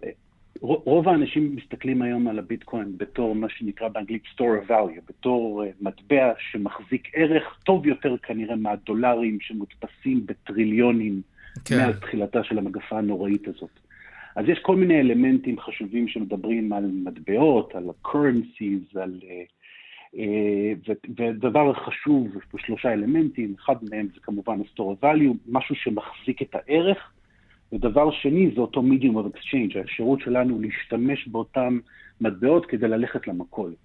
[0.61, 5.67] רוב האנשים מסתכלים היום על הביטקוין בתור מה שנקרא באנגלית store of value, בתור uh,
[5.81, 11.21] מטבע שמחזיק ערך טוב יותר כנראה מהדולרים שמודפסים בטריליונים
[11.65, 11.77] כן.
[11.77, 13.79] מאז תחילתה של המגפה הנוראית הזאת.
[14.35, 19.19] אז יש כל מיני אלמנטים חשובים שמדברים על מטבעות, על ה-currencies, על...
[19.21, 19.57] Uh,
[20.13, 25.75] uh, ודבר חשוב, יש פה שלושה אלמנטים, אחד מהם זה כמובן ה-store of value, משהו
[25.75, 27.11] שמחזיק את הערך.
[27.73, 31.77] ודבר שני זה אותו medium of exchange, האפשרות שלנו להשתמש באותן
[32.21, 33.75] מטבעות כדי ללכת למכולת.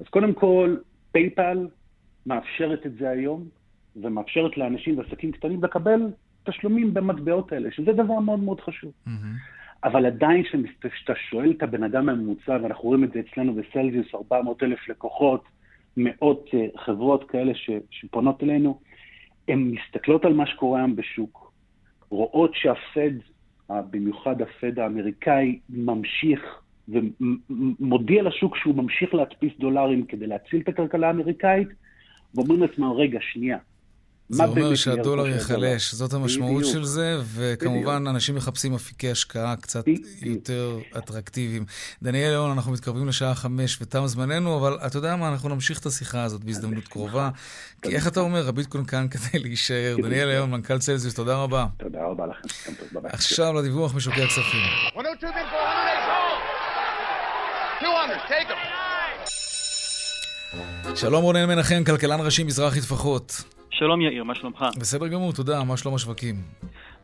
[0.00, 0.76] אז קודם כל,
[1.12, 1.68] פייפל
[2.26, 3.44] מאפשרת את זה היום,
[3.96, 6.00] ומאפשרת לאנשים ועסקים קטנים לקבל
[6.44, 8.92] תשלומים במטבעות האלה, שזה דבר מאוד מאוד חשוב.
[9.06, 9.10] Mm-hmm.
[9.84, 10.42] אבל עדיין
[10.80, 15.44] כשאתה שואל את הבן אדם הממוצע, ואנחנו רואים את זה אצלנו בסלזיוס, 400 אלף לקוחות,
[15.96, 18.78] מאות uh, חברות כאלה ש, שפונות אלינו,
[19.48, 21.43] הן מסתכלות על מה שקורה היום בשוק,
[22.14, 23.10] רואות שהפד,
[23.70, 31.68] במיוחד הפד האמריקאי, ממשיך ומודיע לשוק שהוא ממשיך להדפיס דולרים כדי להציל את הכלכלה האמריקאית,
[32.34, 33.58] ואומרים לעצמם, רגע, שנייה,
[34.28, 36.72] זה אומר שהדולר ייחלש, זאת המשמעות בדיוק.
[36.72, 38.14] של זה, וכמובן בדיוק.
[38.14, 40.06] אנשים מחפשים אפיקי השקעה קצת בדיוק.
[40.22, 41.64] יותר אטרקטיביים.
[42.02, 45.86] דניאל ליאון, אנחנו מתקרבים לשעה חמש ותם זמננו, אבל אתה יודע מה, אנחנו נמשיך את
[45.86, 47.30] השיחה הזאת בהזדמנות קרובה.
[47.82, 49.96] כי איך אתה אומר, הביטקוין כאן כדי להישאר.
[50.02, 51.66] דניאל ליאון, מנכ"ל צלזיוס, תודה רבה.
[51.76, 52.72] תודה רבה לכם.
[53.04, 54.60] עכשיו לדיווח משוקי הכספים.
[60.94, 63.53] שלום רונן מנחם, כלכלן ראשי מזרחי טפחות.
[63.78, 64.64] שלום יאיר, מה שלומך?
[64.80, 66.34] בסדר גמור, תודה, מה שלום השווקים?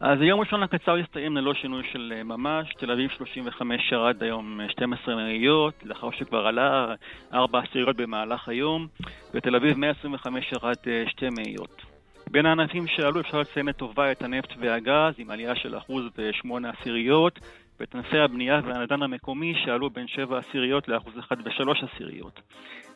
[0.00, 4.60] אז היום ראשון הקצר יסתיים ללא שינוי של אה, ממש, תל אביב 35 ירד היום
[4.68, 6.94] 12 מאיות, לאחר שכבר עלה
[7.34, 8.86] 4 עשיריות במהלך היום,
[9.34, 11.82] ותל אביב 125 ירד 2 מאיות.
[12.30, 17.38] בין הענפים שעלו אפשר לציין לטובה את הנפט והגז, עם עלייה של אחוז ושמונה עשיריות,
[17.80, 22.40] ואת ענפי הבנייה והנדן המקומי שעלו בין שבע עשיריות לאחוז אחד ושלוש עשיריות.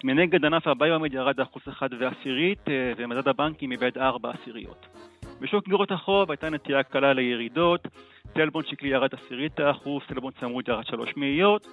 [0.04, 4.86] מנגד ענף הביומד ירד לאחוז אחד ועשירית, אה, ומדד הבנקים איבד ארבע עשיריות.
[5.40, 7.88] בשוק גירות החוב הייתה נטייה קלה לירידות,
[8.34, 11.66] טלבון שקלי ירד עשירית האחוז, טלבון צמוד ירד שלוש מאיות,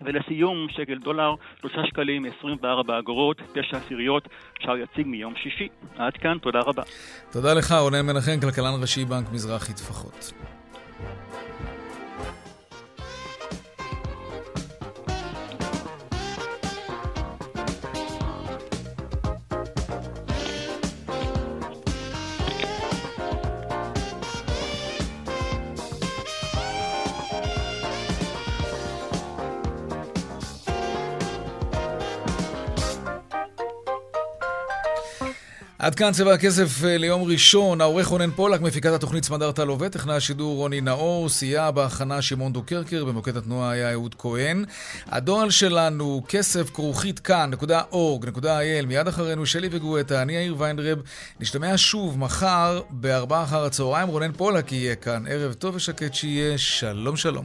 [0.00, 4.28] ולסיום, שקל דולר, 3 שקלים 24 אגורות, 9 עשיריות,
[4.60, 5.68] שער יציג מיום שישי.
[5.96, 6.82] עד כאן, תודה רבה.
[7.32, 10.32] תודה לך, רונן מנחם, כלכלן ראשי בנק מזרחי טפחות.
[35.90, 40.16] עד כאן צבע הכסף אה, ליום ראשון, העורך רונן פולק, מפיקת התוכנית סמדרת לווה, טכנאי
[40.16, 44.64] השידור רוני נאור, סייע בהכנה שמעון דוקרקר, במוקד התנועה היה אהוד כהן.
[45.06, 50.98] הדואל שלנו, כסף כרוכית כאן.org.il, מיד אחרינו שלי וגואטה, אני יאיר ויינדרב.
[51.40, 55.24] נשתמע שוב מחר בארבעה אחר הצהריים, רונן פולק יהיה כאן.
[55.28, 57.44] ערב טוב ושקט שיהיה, שלום שלום.